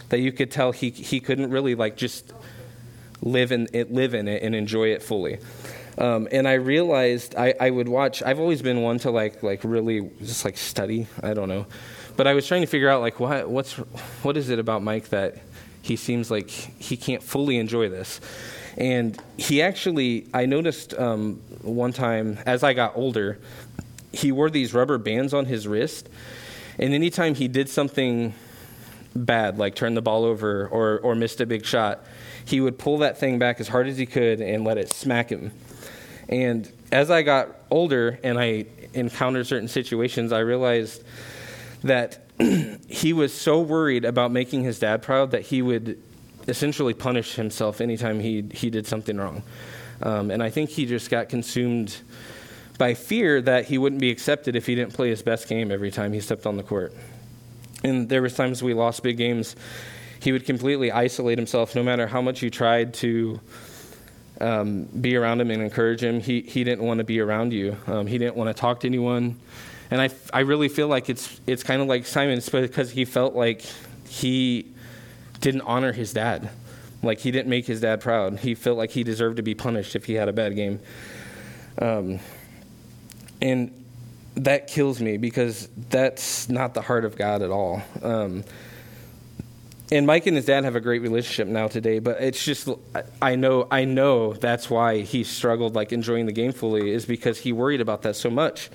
that 0.08 0.20
you 0.20 0.32
could 0.32 0.50
tell 0.50 0.72
he, 0.72 0.90
he 0.90 1.20
couldn't 1.20 1.50
really 1.50 1.74
like 1.74 1.96
just 1.96 2.32
live 3.20 3.52
in 3.52 3.68
it, 3.72 3.92
live 3.92 4.14
in 4.14 4.28
it, 4.28 4.42
and 4.42 4.54
enjoy 4.54 4.88
it 4.88 5.02
fully. 5.02 5.38
Um, 5.96 6.28
and 6.30 6.46
I 6.46 6.54
realized 6.54 7.34
I, 7.34 7.54
I 7.60 7.70
would 7.70 7.88
watch. 7.88 8.22
I've 8.22 8.38
always 8.38 8.62
been 8.62 8.82
one 8.82 8.98
to 9.00 9.10
like 9.10 9.42
like 9.42 9.64
really 9.64 10.08
just 10.20 10.44
like 10.44 10.56
study. 10.56 11.08
I 11.22 11.34
don't 11.34 11.48
know, 11.48 11.66
but 12.18 12.26
I 12.26 12.34
was 12.34 12.48
trying 12.48 12.62
to 12.62 12.66
figure 12.66 12.88
out 12.88 13.00
like 13.00 13.20
what 13.20 13.48
what's 13.48 13.74
what 14.24 14.36
is 14.36 14.50
it 14.50 14.58
about 14.58 14.82
Mike 14.82 15.10
that 15.10 15.36
he 15.82 15.94
seems 15.94 16.32
like 16.32 16.50
he 16.50 16.96
can't 16.96 17.22
fully 17.22 17.58
enjoy 17.58 17.88
this. 17.88 18.20
And 18.76 19.16
he 19.36 19.62
actually, 19.62 20.26
I 20.34 20.46
noticed 20.46 20.94
um, 20.94 21.36
one 21.62 21.92
time 21.92 22.38
as 22.44 22.64
I 22.64 22.74
got 22.74 22.96
older, 22.96 23.38
he 24.12 24.32
wore 24.32 24.50
these 24.50 24.74
rubber 24.74 24.98
bands 24.98 25.32
on 25.32 25.46
his 25.46 25.68
wrist, 25.68 26.08
and 26.76 26.92
anytime 26.92 27.36
he 27.36 27.46
did 27.46 27.68
something 27.68 28.34
bad, 29.14 29.56
like 29.56 29.76
turn 29.76 29.94
the 29.94 30.02
ball 30.02 30.24
over 30.24 30.66
or 30.66 30.98
or 30.98 31.14
missed 31.14 31.40
a 31.40 31.46
big 31.46 31.64
shot, 31.64 32.00
he 32.44 32.60
would 32.60 32.80
pull 32.80 32.98
that 32.98 33.18
thing 33.18 33.38
back 33.38 33.60
as 33.60 33.68
hard 33.68 33.86
as 33.86 33.96
he 33.96 34.06
could 34.06 34.40
and 34.40 34.64
let 34.64 34.76
it 34.76 34.90
smack 34.90 35.30
him. 35.30 35.52
And 36.28 36.70
as 36.90 37.12
I 37.12 37.22
got 37.22 37.54
older 37.70 38.18
and 38.24 38.40
I 38.40 38.66
encountered 38.92 39.46
certain 39.46 39.68
situations, 39.68 40.32
I 40.32 40.40
realized 40.40 41.04
that 41.82 42.24
he 42.88 43.12
was 43.12 43.32
so 43.32 43.60
worried 43.60 44.04
about 44.04 44.30
making 44.30 44.62
his 44.64 44.78
dad 44.78 45.02
proud 45.02 45.30
that 45.32 45.42
he 45.42 45.62
would 45.62 46.00
essentially 46.46 46.94
punish 46.94 47.34
himself 47.34 47.80
anytime 47.80 48.20
he, 48.20 48.44
he 48.52 48.70
did 48.70 48.86
something 48.86 49.16
wrong. 49.16 49.42
Um, 50.00 50.30
and 50.30 50.42
I 50.42 50.50
think 50.50 50.70
he 50.70 50.86
just 50.86 51.10
got 51.10 51.28
consumed 51.28 51.96
by 52.78 52.94
fear 52.94 53.42
that 53.42 53.66
he 53.66 53.76
wouldn't 53.76 54.00
be 54.00 54.10
accepted 54.10 54.54
if 54.54 54.66
he 54.66 54.74
didn't 54.74 54.94
play 54.94 55.10
his 55.10 55.22
best 55.22 55.48
game 55.48 55.72
every 55.72 55.90
time 55.90 56.12
he 56.12 56.20
stepped 56.20 56.46
on 56.46 56.56
the 56.56 56.62
court. 56.62 56.94
And 57.82 58.08
there 58.08 58.22
was 58.22 58.34
times 58.34 58.62
we 58.62 58.74
lost 58.74 59.02
big 59.02 59.16
games 59.16 59.56
he 60.20 60.32
would 60.32 60.44
completely 60.44 60.90
isolate 60.90 61.38
himself 61.38 61.74
no 61.74 61.82
matter 61.82 62.06
how 62.06 62.20
much 62.20 62.42
you 62.42 62.50
tried 62.50 62.94
to 62.94 63.40
um, 64.40 64.84
be 64.84 65.16
around 65.16 65.40
him 65.40 65.50
and 65.50 65.62
encourage 65.62 66.02
him. 66.02 66.20
He, 66.20 66.40
he 66.40 66.64
didn't 66.64 66.84
want 66.84 66.98
to 66.98 67.04
be 67.04 67.20
around 67.20 67.52
you, 67.52 67.76
um, 67.86 68.06
he 68.06 68.18
didn't 68.18 68.36
want 68.36 68.54
to 68.54 68.60
talk 68.60 68.80
to 68.80 68.86
anyone. 68.86 69.38
And 69.90 70.00
I, 70.00 70.10
I 70.32 70.40
really 70.40 70.68
feel 70.68 70.88
like 70.88 71.08
it's, 71.08 71.40
it's 71.46 71.62
kind 71.62 71.80
of 71.80 71.88
like 71.88 72.06
Simon, 72.06 72.40
because 72.52 72.90
he 72.90 73.04
felt 73.04 73.34
like 73.34 73.64
he 74.06 74.72
didn't 75.40 75.62
honor 75.62 75.92
his 75.92 76.12
dad. 76.12 76.50
Like 77.02 77.20
he 77.20 77.30
didn't 77.30 77.48
make 77.48 77.66
his 77.66 77.80
dad 77.80 78.00
proud. 78.00 78.40
He 78.40 78.54
felt 78.54 78.76
like 78.76 78.90
he 78.90 79.04
deserved 79.04 79.36
to 79.36 79.42
be 79.42 79.54
punished 79.54 79.94
if 79.94 80.04
he 80.04 80.14
had 80.14 80.28
a 80.28 80.32
bad 80.32 80.56
game. 80.56 80.80
Um, 81.80 82.18
and 83.40 83.72
that 84.34 84.66
kills 84.66 85.00
me 85.00 85.16
because 85.16 85.68
that's 85.90 86.48
not 86.48 86.74
the 86.74 86.82
heart 86.82 87.04
of 87.04 87.16
God 87.16 87.42
at 87.42 87.50
all. 87.50 87.82
Um, 88.02 88.44
and 89.90 90.06
Mike 90.06 90.26
and 90.26 90.36
his 90.36 90.44
dad 90.44 90.64
have 90.64 90.76
a 90.76 90.80
great 90.80 91.00
relationship 91.00 91.48
now 91.48 91.66
today, 91.66 91.98
but 91.98 92.20
it's 92.20 92.44
just 92.44 92.68
I 93.22 93.36
know 93.36 93.66
I 93.70 93.84
know 93.84 94.34
that's 94.34 94.68
why 94.68 95.00
he 95.00 95.24
struggled 95.24 95.74
like 95.74 95.92
enjoying 95.92 96.26
the 96.26 96.32
game 96.32 96.52
fully 96.52 96.90
is 96.90 97.06
because 97.06 97.38
he 97.38 97.52
worried 97.52 97.80
about 97.80 98.02
that 98.02 98.14
so 98.14 98.28
much. 98.28 98.70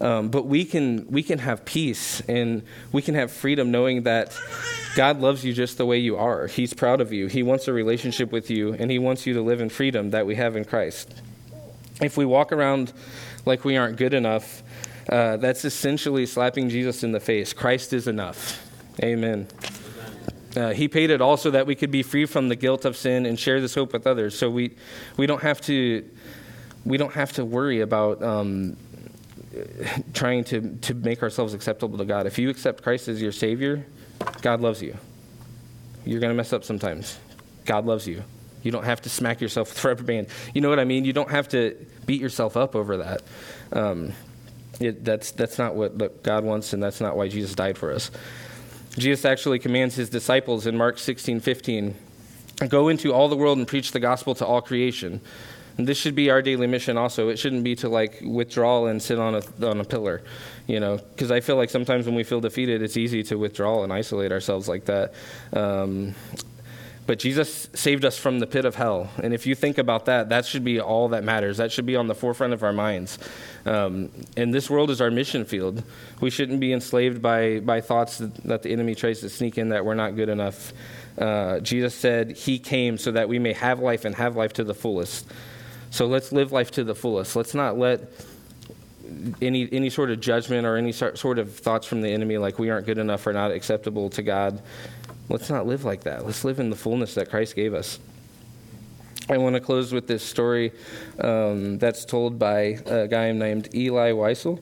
Um, 0.00 0.28
but 0.28 0.46
we 0.46 0.64
can 0.64 1.06
we 1.10 1.22
can 1.22 1.40
have 1.40 1.64
peace 1.64 2.20
and 2.28 2.62
we 2.92 3.02
can 3.02 3.16
have 3.16 3.32
freedom 3.32 3.72
knowing 3.72 4.04
that 4.04 4.38
God 4.94 5.20
loves 5.20 5.44
you 5.44 5.52
just 5.52 5.76
the 5.76 5.86
way 5.86 5.98
you 5.98 6.16
are. 6.16 6.46
He's 6.46 6.72
proud 6.72 7.00
of 7.00 7.12
you. 7.12 7.26
He 7.26 7.42
wants 7.42 7.66
a 7.66 7.72
relationship 7.72 8.30
with 8.30 8.50
you, 8.50 8.74
and 8.74 8.90
He 8.90 8.98
wants 8.98 9.26
you 9.26 9.34
to 9.34 9.42
live 9.42 9.60
in 9.60 9.70
freedom 9.70 10.10
that 10.10 10.26
we 10.26 10.36
have 10.36 10.56
in 10.56 10.64
Christ. 10.64 11.12
If 12.00 12.16
we 12.16 12.24
walk 12.24 12.52
around 12.52 12.92
like 13.44 13.64
we 13.64 13.76
aren't 13.76 13.96
good 13.96 14.14
enough, 14.14 14.62
uh, 15.08 15.36
that's 15.38 15.64
essentially 15.64 16.26
slapping 16.26 16.68
Jesus 16.68 17.02
in 17.02 17.12
the 17.12 17.20
face. 17.20 17.52
Christ 17.52 17.92
is 17.92 18.06
enough. 18.06 18.64
Amen. 19.02 19.48
Uh, 20.56 20.72
he 20.72 20.88
paid 20.88 21.10
it 21.10 21.20
all 21.20 21.36
so 21.36 21.50
that 21.50 21.66
we 21.66 21.74
could 21.74 21.90
be 21.90 22.02
free 22.02 22.24
from 22.24 22.48
the 22.48 22.56
guilt 22.56 22.84
of 22.84 22.96
sin 22.96 23.26
and 23.26 23.38
share 23.38 23.60
this 23.60 23.74
hope 23.74 23.92
with 23.92 24.06
others. 24.06 24.36
So 24.36 24.48
we, 24.50 24.76
we 25.16 25.26
don't 25.26 25.42
have 25.42 25.60
to 25.62 26.08
we 26.84 26.96
don't 26.96 27.12
have 27.12 27.32
to 27.34 27.44
worry 27.44 27.80
about 27.80 28.22
um, 28.22 28.76
trying 30.12 30.44
to, 30.44 30.76
to 30.78 30.94
make 30.94 31.22
ourselves 31.22 31.54
acceptable 31.54 31.98
to 31.98 32.04
God. 32.04 32.26
If 32.26 32.38
you 32.38 32.50
accept 32.50 32.82
Christ 32.82 33.08
as 33.08 33.20
your 33.20 33.32
Savior, 33.32 33.84
God 34.42 34.60
loves 34.60 34.82
you. 34.82 34.96
You're 36.04 36.20
going 36.20 36.30
to 36.30 36.36
mess 36.36 36.52
up 36.52 36.64
sometimes. 36.64 37.18
God 37.64 37.86
loves 37.86 38.06
you. 38.06 38.22
You 38.62 38.72
don't 38.72 38.84
have 38.84 39.02
to 39.02 39.10
smack 39.10 39.40
yourself 39.40 39.70
with 39.70 39.84
rubber 39.84 40.02
band. 40.02 40.28
You 40.54 40.60
know 40.60 40.68
what 40.68 40.80
I 40.80 40.84
mean? 40.84 41.04
You 41.04 41.12
don't 41.12 41.30
have 41.30 41.48
to 41.48 41.76
beat 42.06 42.20
yourself 42.20 42.56
up 42.56 42.74
over 42.74 42.98
that. 42.98 43.22
Um, 43.72 44.12
it, 44.80 45.04
that's, 45.04 45.32
that's 45.32 45.58
not 45.58 45.74
what 45.74 46.22
God 46.22 46.44
wants, 46.44 46.72
and 46.72 46.82
that's 46.82 47.00
not 47.00 47.16
why 47.16 47.28
Jesus 47.28 47.54
died 47.54 47.78
for 47.78 47.92
us. 47.92 48.10
Jesus 48.96 49.24
actually 49.24 49.58
commands 49.58 49.94
his 49.94 50.08
disciples 50.08 50.66
in 50.66 50.76
Mark 50.76 50.98
16 50.98 51.40
15 51.40 51.94
go 52.66 52.88
into 52.88 53.12
all 53.12 53.28
the 53.28 53.36
world 53.36 53.58
and 53.58 53.68
preach 53.68 53.92
the 53.92 54.00
gospel 54.00 54.34
to 54.34 54.44
all 54.44 54.60
creation. 54.60 55.20
This 55.78 55.96
should 55.96 56.16
be 56.16 56.28
our 56.28 56.42
daily 56.42 56.66
mission 56.66 56.98
also. 56.98 57.28
It 57.28 57.38
shouldn't 57.38 57.62
be 57.62 57.76
to 57.76 57.88
like 57.88 58.20
withdraw 58.24 58.86
and 58.86 59.00
sit 59.00 59.18
on 59.18 59.36
a, 59.36 59.66
on 59.66 59.80
a 59.80 59.84
pillar, 59.84 60.22
you 60.66 60.80
know, 60.80 60.96
because 60.96 61.30
I 61.30 61.38
feel 61.38 61.54
like 61.54 61.70
sometimes 61.70 62.04
when 62.04 62.16
we 62.16 62.24
feel 62.24 62.40
defeated, 62.40 62.82
it's 62.82 62.96
easy 62.96 63.22
to 63.24 63.38
withdraw 63.38 63.84
and 63.84 63.92
isolate 63.92 64.32
ourselves 64.32 64.68
like 64.68 64.86
that. 64.86 65.14
Um, 65.52 66.16
but 67.06 67.20
Jesus 67.20 67.70
saved 67.74 68.04
us 68.04 68.18
from 68.18 68.40
the 68.40 68.46
pit 68.46 68.66
of 68.66 68.74
hell. 68.74 69.08
And 69.22 69.32
if 69.32 69.46
you 69.46 69.54
think 69.54 69.78
about 69.78 70.04
that, 70.06 70.28
that 70.28 70.44
should 70.44 70.62
be 70.62 70.78
all 70.78 71.08
that 71.08 71.24
matters. 71.24 71.56
That 71.56 71.72
should 71.72 71.86
be 71.86 71.96
on 71.96 72.06
the 72.06 72.14
forefront 72.14 72.52
of 72.52 72.62
our 72.62 72.72
minds. 72.72 73.18
Um, 73.64 74.10
and 74.36 74.52
this 74.52 74.68
world 74.68 74.90
is 74.90 75.00
our 75.00 75.10
mission 75.10 75.46
field. 75.46 75.84
We 76.20 76.28
shouldn't 76.28 76.60
be 76.60 76.70
enslaved 76.72 77.22
by, 77.22 77.60
by 77.60 77.80
thoughts 77.80 78.18
that, 78.18 78.34
that 78.44 78.62
the 78.62 78.72
enemy 78.72 78.94
tries 78.94 79.20
to 79.20 79.30
sneak 79.30 79.56
in 79.56 79.70
that 79.70 79.86
we're 79.86 79.94
not 79.94 80.16
good 80.16 80.28
enough. 80.28 80.74
Uh, 81.16 81.60
Jesus 81.60 81.94
said 81.94 82.32
he 82.32 82.58
came 82.58 82.98
so 82.98 83.12
that 83.12 83.28
we 83.28 83.38
may 83.38 83.54
have 83.54 83.80
life 83.80 84.04
and 84.04 84.14
have 84.16 84.36
life 84.36 84.52
to 84.54 84.64
the 84.64 84.74
fullest. 84.74 85.26
So 85.90 86.06
let's 86.06 86.32
live 86.32 86.52
life 86.52 86.70
to 86.72 86.84
the 86.84 86.94
fullest. 86.94 87.36
Let's 87.36 87.54
not 87.54 87.78
let 87.78 88.10
any 89.40 89.68
any 89.72 89.90
sort 89.90 90.10
of 90.10 90.20
judgment 90.20 90.66
or 90.66 90.76
any 90.76 90.92
sort 90.92 91.38
of 91.38 91.54
thoughts 91.54 91.86
from 91.86 92.02
the 92.02 92.10
enemy 92.10 92.38
like 92.38 92.58
we 92.58 92.70
aren't 92.70 92.86
good 92.86 92.98
enough 92.98 93.26
or 93.26 93.32
not 93.32 93.50
acceptable 93.50 94.10
to 94.10 94.22
God. 94.22 94.62
Let's 95.28 95.50
not 95.50 95.66
live 95.66 95.84
like 95.84 96.04
that. 96.04 96.24
Let's 96.24 96.44
live 96.44 96.58
in 96.60 96.70
the 96.70 96.76
fullness 96.76 97.14
that 97.14 97.30
Christ 97.30 97.54
gave 97.54 97.74
us. 97.74 97.98
I 99.30 99.36
want 99.36 99.56
to 99.56 99.60
close 99.60 99.92
with 99.92 100.06
this 100.06 100.22
story 100.22 100.72
um, 101.20 101.76
that's 101.76 102.06
told 102.06 102.38
by 102.38 102.78
a 102.86 103.06
guy 103.06 103.30
named 103.32 103.68
Elie 103.74 104.12
Wiesel 104.12 104.58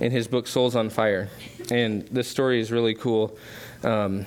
in 0.00 0.10
his 0.10 0.26
book 0.26 0.46
Souls 0.46 0.74
on 0.74 0.88
Fire. 0.88 1.28
And 1.70 2.06
this 2.08 2.26
story 2.26 2.58
is 2.58 2.72
really 2.72 2.94
cool. 2.94 3.36
Um, 3.84 4.24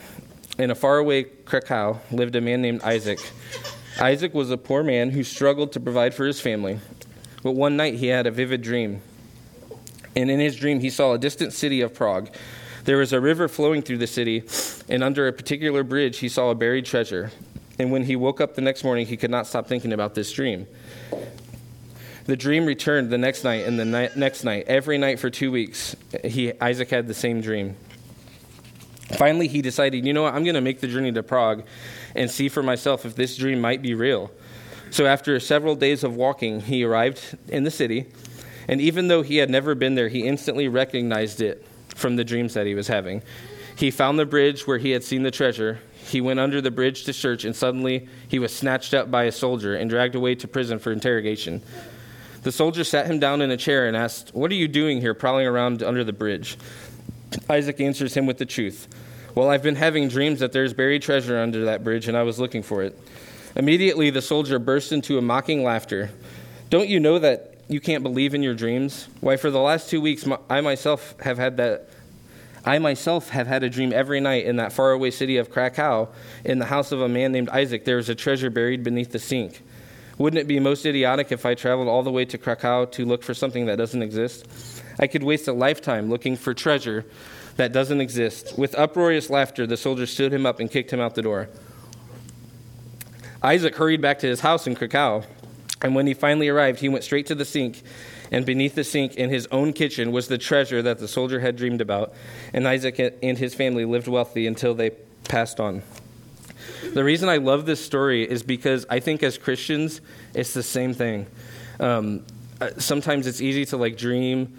in 0.60 0.70
a 0.70 0.76
faraway 0.76 1.24
Krakow 1.24 2.00
lived 2.12 2.36
a 2.36 2.42
man 2.42 2.62
named 2.62 2.84
Isaac. 2.84 3.20
Isaac 4.00 4.34
was 4.34 4.52
a 4.52 4.58
poor 4.58 4.84
man 4.84 5.12
who 5.12 5.24
struggled 5.24 5.74
to 5.74 5.80
provide 5.80 6.14
for 6.14 6.26
his 6.26 6.40
family. 6.40 6.80
But 7.44 7.52
one 7.52 7.76
night 7.76 7.96
he 7.96 8.08
had 8.08 8.28
a 8.28 8.32
vivid 8.32 8.62
dream. 8.62 9.02
And 10.16 10.30
in 10.30 10.40
his 10.40 10.56
dream, 10.56 10.80
he 10.80 10.90
saw 10.90 11.14
a 11.14 11.18
distant 11.18 11.54
city 11.54 11.82
of 11.82 11.94
Prague. 11.94 12.30
There 12.84 12.98
was 12.98 13.14
a 13.14 13.22
river 13.22 13.48
flowing 13.48 13.82
through 13.82 14.00
the 14.00 14.08
city, 14.08 14.44
and 14.90 15.04
under 15.04 15.28
a 15.28 15.34
particular 15.34 15.84
bridge, 15.84 16.18
he 16.20 16.30
saw 16.30 16.50
a 16.50 16.56
buried 16.56 16.86
treasure. 16.86 17.32
And 17.78 17.92
when 17.92 18.04
he 18.04 18.16
woke 18.16 18.42
up 18.42 18.56
the 18.56 18.62
next 18.62 18.84
morning, 18.84 19.08
he 19.08 19.18
could 19.18 19.32
not 19.32 19.48
stop 19.48 19.68
thinking 19.68 19.94
about 19.94 20.16
this 20.16 20.32
dream. 20.32 20.68
The 22.26 22.36
dream 22.36 22.66
returned 22.66 23.10
the 23.10 23.18
next 23.18 23.44
night 23.44 23.66
and 23.66 23.80
the 23.80 23.86
ni- 23.86 24.10
next 24.16 24.44
night. 24.44 24.66
Every 24.68 24.98
night 24.98 25.20
for 25.20 25.30
two 25.30 25.52
weeks, 25.52 25.96
he, 26.24 26.54
Isaac 26.60 26.90
had 26.90 27.08
the 27.08 27.14
same 27.14 27.42
dream. 27.42 27.76
Finally, 29.18 29.48
he 29.48 29.62
decided, 29.62 30.06
you 30.06 30.14
know 30.14 30.24
what, 30.24 30.34
I'm 30.34 30.44
going 30.44 30.56
to 30.56 30.62
make 30.62 30.80
the 30.80 30.88
journey 30.88 31.12
to 31.12 31.24
Prague 31.24 31.64
and 32.16 32.30
see 32.30 32.50
for 32.50 32.64
myself 32.64 33.06
if 33.06 33.16
this 33.16 33.36
dream 33.38 33.60
might 33.62 33.82
be 33.82 33.94
real. 33.94 34.32
So, 34.90 35.06
after 35.06 35.40
several 35.40 35.76
days 35.76 36.04
of 36.04 36.16
walking, 36.16 36.62
he 36.62 36.84
arrived 36.84 37.38
in 37.48 37.64
the 37.64 37.72
city. 37.72 38.08
And 38.68 38.82
even 38.82 39.08
though 39.08 39.22
he 39.22 39.38
had 39.38 39.50
never 39.50 39.76
been 39.76 39.96
there, 39.96 40.10
he 40.10 40.28
instantly 40.28 40.68
recognized 40.68 41.42
it 41.42 41.66
from 41.96 42.16
the 42.16 42.24
dreams 42.24 42.54
that 42.54 42.66
he 42.66 42.76
was 42.76 42.88
having. 42.88 43.22
He 43.76 43.92
found 43.92 44.20
the 44.20 44.26
bridge 44.26 44.68
where 44.68 44.78
he 44.78 44.92
had 44.92 45.04
seen 45.04 45.24
the 45.24 45.32
treasure, 45.32 45.80
he 46.12 46.22
went 46.22 46.40
under 46.40 46.62
the 46.62 46.72
bridge 46.72 47.06
to 47.06 47.14
search, 47.14 47.46
and 47.46 47.56
suddenly 47.56 48.08
he 48.28 48.40
was 48.40 48.54
snatched 48.54 48.94
up 48.94 49.10
by 49.10 49.24
a 49.24 49.32
soldier 49.32 49.76
and 49.76 49.90
dragged 49.90 50.16
away 50.16 50.36
to 50.36 50.48
prison 50.48 50.80
for 50.80 50.92
interrogation. 50.92 51.62
The 52.44 52.52
soldier 52.52 52.84
sat 52.84 53.06
him 53.06 53.20
down 53.20 53.42
in 53.42 53.52
a 53.52 53.58
chair 53.58 53.88
and 53.88 53.96
asked, 53.96 54.32
What 54.34 54.52
are 54.52 54.56
you 54.56 54.68
doing 54.68 55.00
here, 55.00 55.14
prowling 55.14 55.46
around 55.46 55.84
under 55.84 56.04
the 56.04 56.14
bridge? 56.14 56.58
Isaac 57.50 57.80
answers 57.80 58.14
him 58.14 58.26
with 58.26 58.38
the 58.38 58.46
truth. 58.46 58.88
Well, 59.36 59.50
I've 59.50 59.64
been 59.64 59.76
having 59.76 60.08
dreams 60.08 60.40
that 60.40 60.52
there's 60.52 60.74
buried 60.74 61.02
treasure 61.02 61.40
under 61.40 61.66
that 61.66 61.84
bridge, 61.84 62.08
and 62.08 62.18
I 62.18 62.24
was 62.24 62.40
looking 62.40 62.64
for 62.64 62.84
it. 62.84 62.98
Immediately, 63.56 64.10
the 64.10 64.22
soldier 64.22 64.60
burst 64.60 64.92
into 64.92 65.18
a 65.18 65.22
mocking 65.22 65.64
laughter. 65.64 66.10
Don't 66.70 66.90
you 66.90 67.00
know 67.00 67.20
that 67.20 67.56
you 67.68 67.80
can't 67.80 68.04
believe 68.04 68.34
in 68.34 68.44
your 68.44 68.54
dreams? 68.54 69.08
Why, 69.22 69.38
for 69.38 69.50
the 69.50 69.60
last 69.60 69.90
two 69.90 70.02
weeks, 70.02 70.28
I 70.50 70.62
myself 70.62 71.16
have 71.22 71.38
had 71.38 71.58
that 71.58 71.90
I 72.64 72.78
myself 72.78 73.30
have 73.30 73.48
had 73.48 73.64
a 73.64 73.70
dream 73.70 73.92
every 73.92 74.20
night 74.20 74.46
in 74.46 74.58
that 74.58 74.72
faraway 74.72 75.10
city 75.10 75.38
of 75.38 75.50
Krakow, 75.50 76.10
in 76.46 76.60
the 76.60 76.66
house 76.66 76.92
of 76.92 77.02
a 77.02 77.10
man 77.10 77.32
named 77.32 77.50
Isaac, 77.50 77.86
there 77.86 77.98
is 77.98 78.08
a 78.08 78.16
treasure 78.16 78.52
buried 78.52 78.84
beneath 78.84 79.12
the 79.12 79.20
sink. 79.20 79.64
Wouldn't 80.20 80.40
it 80.40 80.48
be 80.48 80.60
most 80.60 80.86
idiotic 80.86 81.32
if 81.32 81.44
I 81.44 81.56
traveled 81.56 81.88
all 81.88 82.04
the 82.04 82.12
way 82.12 82.26
to 82.26 82.38
Krakow 82.38 82.86
to 82.86 83.06
look 83.06 83.24
for 83.24 83.34
something 83.34 83.66
that 83.66 83.78
doesn't 83.78 84.04
exist? 84.04 84.81
I 85.02 85.08
could 85.08 85.24
waste 85.24 85.48
a 85.48 85.54
lifetime 85.54 86.10
looking 86.10 86.38
for 86.38 86.54
treasure 86.54 87.06
that 87.58 87.74
doesn't 87.74 88.00
exist. 88.00 88.58
With 88.58 88.76
uproarious 88.76 89.30
laughter, 89.30 89.68
the 89.68 89.76
soldier 89.76 90.06
stood 90.06 90.32
him 90.32 90.46
up 90.46 90.60
and 90.60 90.72
kicked 90.72 90.94
him 90.94 91.02
out 91.02 91.16
the 91.16 91.24
door. 91.24 91.50
Isaac 93.44 93.76
hurried 93.76 94.02
back 94.02 94.20
to 94.20 94.28
his 94.28 94.42
house 94.42 94.68
in 94.68 94.76
Krakow, 94.76 95.24
and 95.82 95.96
when 95.96 96.06
he 96.06 96.14
finally 96.14 96.48
arrived, 96.48 96.80
he 96.80 96.90
went 96.90 97.04
straight 97.04 97.26
to 97.26 97.36
the 97.36 97.44
sink 97.44 97.82
and 98.32 98.46
beneath 98.46 98.76
the 98.76 98.84
sink 98.86 99.16
in 99.16 99.30
his 99.30 99.48
own 99.52 99.74
kitchen 99.74 100.14
was 100.14 100.30
the 100.30 100.38
treasure 100.38 100.82
that 100.82 101.00
the 101.00 101.08
soldier 101.08 101.42
had 101.42 101.58
dreamed 101.58 101.82
about. 101.82 102.14
And 102.54 102.66
Isaac 102.66 102.98
and 103.22 103.38
his 103.38 103.54
family 103.54 103.84
lived 103.84 104.08
wealthy 104.08 104.48
until 104.48 104.74
they 104.74 104.92
passed 105.26 105.60
on. 105.60 105.84
The 106.94 107.04
reason 107.04 107.28
I 107.28 107.38
love 107.38 107.66
this 107.66 107.84
story 107.84 108.24
is 108.24 108.42
because 108.42 108.86
I 108.90 109.02
think 109.02 109.22
as 109.22 109.38
Christians, 109.38 110.00
it's 110.34 110.54
the 110.54 110.64
same 110.64 110.94
thing. 110.94 111.28
Um, 111.80 112.26
uh, 112.62 112.70
sometimes 112.78 113.28
it's 113.28 113.42
easy 113.42 113.66
to 113.66 113.78
like 113.78 113.98
dream 113.98 114.58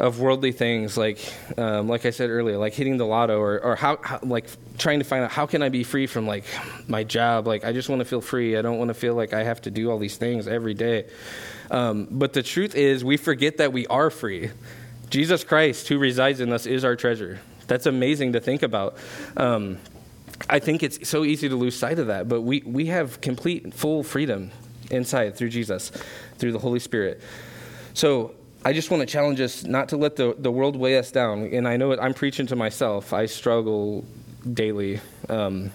of 0.00 0.20
worldly 0.20 0.52
things, 0.52 0.96
like 0.96 1.18
um, 1.56 1.88
like 1.88 2.04
I 2.04 2.10
said 2.10 2.30
earlier, 2.30 2.58
like 2.58 2.74
hitting 2.74 2.96
the 2.96 3.06
lotto, 3.06 3.38
or 3.38 3.60
or 3.60 3.76
how, 3.76 3.98
how, 4.02 4.20
like 4.22 4.46
trying 4.78 4.98
to 4.98 5.04
find 5.04 5.24
out 5.24 5.30
how 5.30 5.46
can 5.46 5.62
I 5.62 5.68
be 5.68 5.84
free 5.84 6.06
from 6.06 6.26
like 6.26 6.44
my 6.88 7.04
job. 7.04 7.46
Like 7.46 7.64
I 7.64 7.72
just 7.72 7.88
want 7.88 8.00
to 8.00 8.04
feel 8.04 8.20
free. 8.20 8.56
I 8.56 8.62
don't 8.62 8.78
want 8.78 8.88
to 8.88 8.94
feel 8.94 9.14
like 9.14 9.32
I 9.32 9.44
have 9.44 9.62
to 9.62 9.70
do 9.70 9.90
all 9.90 9.98
these 9.98 10.16
things 10.16 10.48
every 10.48 10.74
day. 10.74 11.06
Um, 11.70 12.08
but 12.10 12.32
the 12.32 12.42
truth 12.42 12.74
is, 12.74 13.04
we 13.04 13.16
forget 13.16 13.58
that 13.58 13.72
we 13.72 13.86
are 13.86 14.10
free. 14.10 14.50
Jesus 15.10 15.44
Christ, 15.44 15.88
who 15.88 15.98
resides 15.98 16.40
in 16.40 16.52
us, 16.52 16.66
is 16.66 16.84
our 16.84 16.96
treasure. 16.96 17.40
That's 17.66 17.86
amazing 17.86 18.32
to 18.32 18.40
think 18.40 18.62
about. 18.62 18.96
Um, 19.36 19.78
I 20.50 20.58
think 20.58 20.82
it's 20.82 21.08
so 21.08 21.24
easy 21.24 21.48
to 21.48 21.56
lose 21.56 21.76
sight 21.76 21.98
of 21.98 22.08
that, 22.08 22.28
but 22.28 22.42
we, 22.42 22.62
we 22.66 22.86
have 22.86 23.20
complete, 23.20 23.72
full 23.72 24.02
freedom 24.02 24.50
inside 24.90 25.36
through 25.36 25.50
Jesus, 25.50 25.90
through 26.36 26.52
the 26.52 26.58
Holy 26.58 26.80
Spirit. 26.80 27.22
So 27.94 28.34
I 28.66 28.72
just 28.72 28.90
want 28.90 29.02
to 29.02 29.06
challenge 29.06 29.40
us 29.40 29.64
not 29.64 29.90
to 29.90 29.98
let 29.98 30.16
the, 30.16 30.34
the 30.38 30.50
world 30.50 30.74
weigh 30.74 30.96
us 30.96 31.10
down. 31.10 31.42
And 31.52 31.68
I 31.68 31.76
know 31.76 31.92
it, 31.92 31.98
I'm 32.00 32.14
preaching 32.14 32.46
to 32.46 32.56
myself, 32.56 33.12
I 33.12 33.26
struggle 33.26 34.06
daily. 34.50 35.00
Um, 35.28 35.70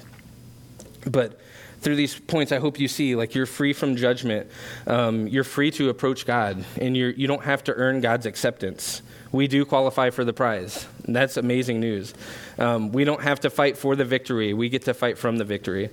but 1.06 1.39
through 1.82 1.95
these 1.95 2.19
points, 2.19 2.52
I 2.52 2.58
hope 2.58 2.80
you 2.80 2.88
see 2.88 3.15
like 3.15 3.36
you're 3.36 3.45
free 3.45 3.73
from 3.73 3.95
judgment. 3.95 4.49
Um, 4.88 5.28
you're 5.28 5.43
free 5.43 5.69
to 5.71 5.89
approach 5.89 6.25
God, 6.25 6.65
and 6.82 6.97
you're, 6.97 7.12
you 7.12 7.28
don't 7.28 7.43
have 7.43 7.63
to 7.65 7.73
earn 7.73 8.02
God's 8.02 8.25
acceptance. 8.25 9.02
We 9.32 9.47
do 9.47 9.65
qualify 9.65 10.10
for 10.10 10.25
the 10.25 10.34
prize. 10.34 10.88
That's 11.08 11.38
amazing 11.38 11.80
news. 11.80 12.15
Um, 12.58 12.91
we 12.91 13.04
don't 13.04 13.21
have 13.21 13.41
to 13.41 13.52
fight 13.52 13.78
for 13.78 13.95
the 13.95 14.06
victory, 14.06 14.54
we 14.54 14.67
get 14.69 14.86
to 14.86 14.93
fight 14.93 15.17
from 15.17 15.38
the 15.38 15.45
victory. 15.45 15.89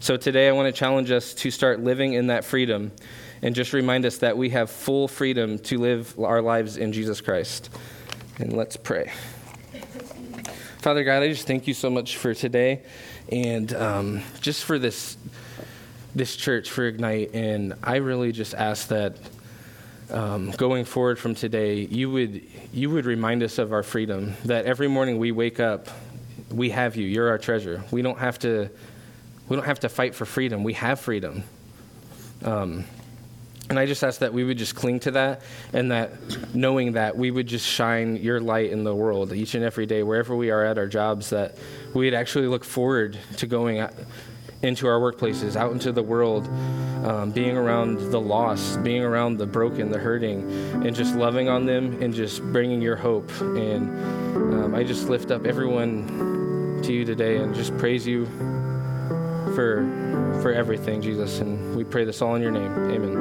So 0.00 0.16
today, 0.16 0.48
I 0.48 0.52
want 0.52 0.66
to 0.66 0.78
challenge 0.78 1.10
us 1.10 1.32
to 1.34 1.50
start 1.50 1.80
living 1.80 2.14
in 2.14 2.26
that 2.26 2.44
freedom 2.44 2.90
and 3.42 3.54
just 3.54 3.72
remind 3.72 4.04
us 4.04 4.18
that 4.18 4.36
we 4.36 4.50
have 4.50 4.70
full 4.70 5.08
freedom 5.08 5.58
to 5.60 5.78
live 5.78 6.18
our 6.18 6.42
lives 6.42 6.76
in 6.76 6.92
Jesus 6.92 7.20
Christ. 7.20 7.70
And 8.38 8.52
let's 8.52 8.76
pray. 8.76 9.10
Father 10.78 11.04
God, 11.04 11.22
I 11.22 11.28
just 11.28 11.46
thank 11.46 11.66
you 11.66 11.74
so 11.74 11.90
much 11.90 12.16
for 12.16 12.32
today 12.32 12.82
and 13.30 13.72
um, 13.74 14.22
just 14.40 14.64
for 14.64 14.78
this 14.78 15.16
this 16.14 16.34
church 16.36 16.70
for 16.70 16.86
Ignite. 16.86 17.34
And 17.34 17.74
I 17.82 17.96
really 17.96 18.32
just 18.32 18.54
ask 18.54 18.88
that 18.88 19.16
um, 20.10 20.50
going 20.52 20.84
forward 20.84 21.18
from 21.18 21.34
today, 21.34 21.80
you 21.80 22.10
would 22.10 22.42
you 22.72 22.90
would 22.90 23.04
remind 23.04 23.42
us 23.42 23.58
of 23.58 23.72
our 23.72 23.82
freedom. 23.82 24.34
That 24.44 24.64
every 24.66 24.88
morning 24.88 25.18
we 25.18 25.32
wake 25.32 25.60
up, 25.60 25.88
we 26.50 26.70
have 26.70 26.96
you. 26.96 27.06
You're 27.06 27.28
our 27.28 27.38
treasure. 27.38 27.84
We 27.90 28.02
don't 28.02 28.18
have 28.18 28.38
to 28.40 28.70
we 29.48 29.56
don't 29.56 29.66
have 29.66 29.80
to 29.80 29.88
fight 29.88 30.14
for 30.14 30.24
freedom. 30.24 30.64
We 30.64 30.74
have 30.74 31.00
freedom. 31.00 31.44
Um, 32.44 32.84
and 33.70 33.78
I 33.78 33.86
just 33.86 34.02
ask 34.02 34.18
that 34.18 34.34
we 34.34 34.42
would 34.42 34.58
just 34.58 34.74
cling 34.74 34.98
to 35.00 35.12
that 35.12 35.42
and 35.72 35.92
that 35.92 36.12
knowing 36.54 36.92
that 36.92 37.16
we 37.16 37.30
would 37.30 37.46
just 37.46 37.64
shine 37.64 38.16
your 38.16 38.40
light 38.40 38.70
in 38.70 38.82
the 38.82 38.94
world 38.94 39.32
each 39.32 39.54
and 39.54 39.64
every 39.64 39.86
day, 39.86 40.02
wherever 40.02 40.34
we 40.34 40.50
are 40.50 40.64
at 40.64 40.76
our 40.76 40.88
jobs, 40.88 41.30
that 41.30 41.56
we'd 41.94 42.12
actually 42.12 42.48
look 42.48 42.64
forward 42.64 43.16
to 43.36 43.46
going 43.46 43.88
into 44.62 44.88
our 44.88 44.98
workplaces, 44.98 45.54
out 45.54 45.70
into 45.70 45.92
the 45.92 46.02
world, 46.02 46.48
um, 47.06 47.30
being 47.30 47.56
around 47.56 47.98
the 48.10 48.20
lost, 48.20 48.82
being 48.82 49.04
around 49.04 49.38
the 49.38 49.46
broken, 49.46 49.88
the 49.88 49.98
hurting, 49.98 50.50
and 50.84 50.94
just 50.94 51.14
loving 51.14 51.48
on 51.48 51.64
them 51.64 52.02
and 52.02 52.12
just 52.12 52.42
bringing 52.52 52.82
your 52.82 52.96
hope. 52.96 53.30
And 53.40 53.88
um, 54.52 54.74
I 54.74 54.82
just 54.82 55.08
lift 55.08 55.30
up 55.30 55.46
everyone 55.46 56.82
to 56.82 56.92
you 56.92 57.04
today 57.04 57.36
and 57.36 57.54
just 57.54 57.76
praise 57.78 58.04
you 58.04 58.26
for 59.54 59.86
for 60.42 60.52
everything, 60.52 61.02
Jesus. 61.02 61.40
And 61.40 61.76
we 61.76 61.84
pray 61.84 62.04
this 62.04 62.22
all 62.22 62.34
in 62.34 62.42
your 62.42 62.50
name. 62.50 62.72
Amen. 62.90 63.20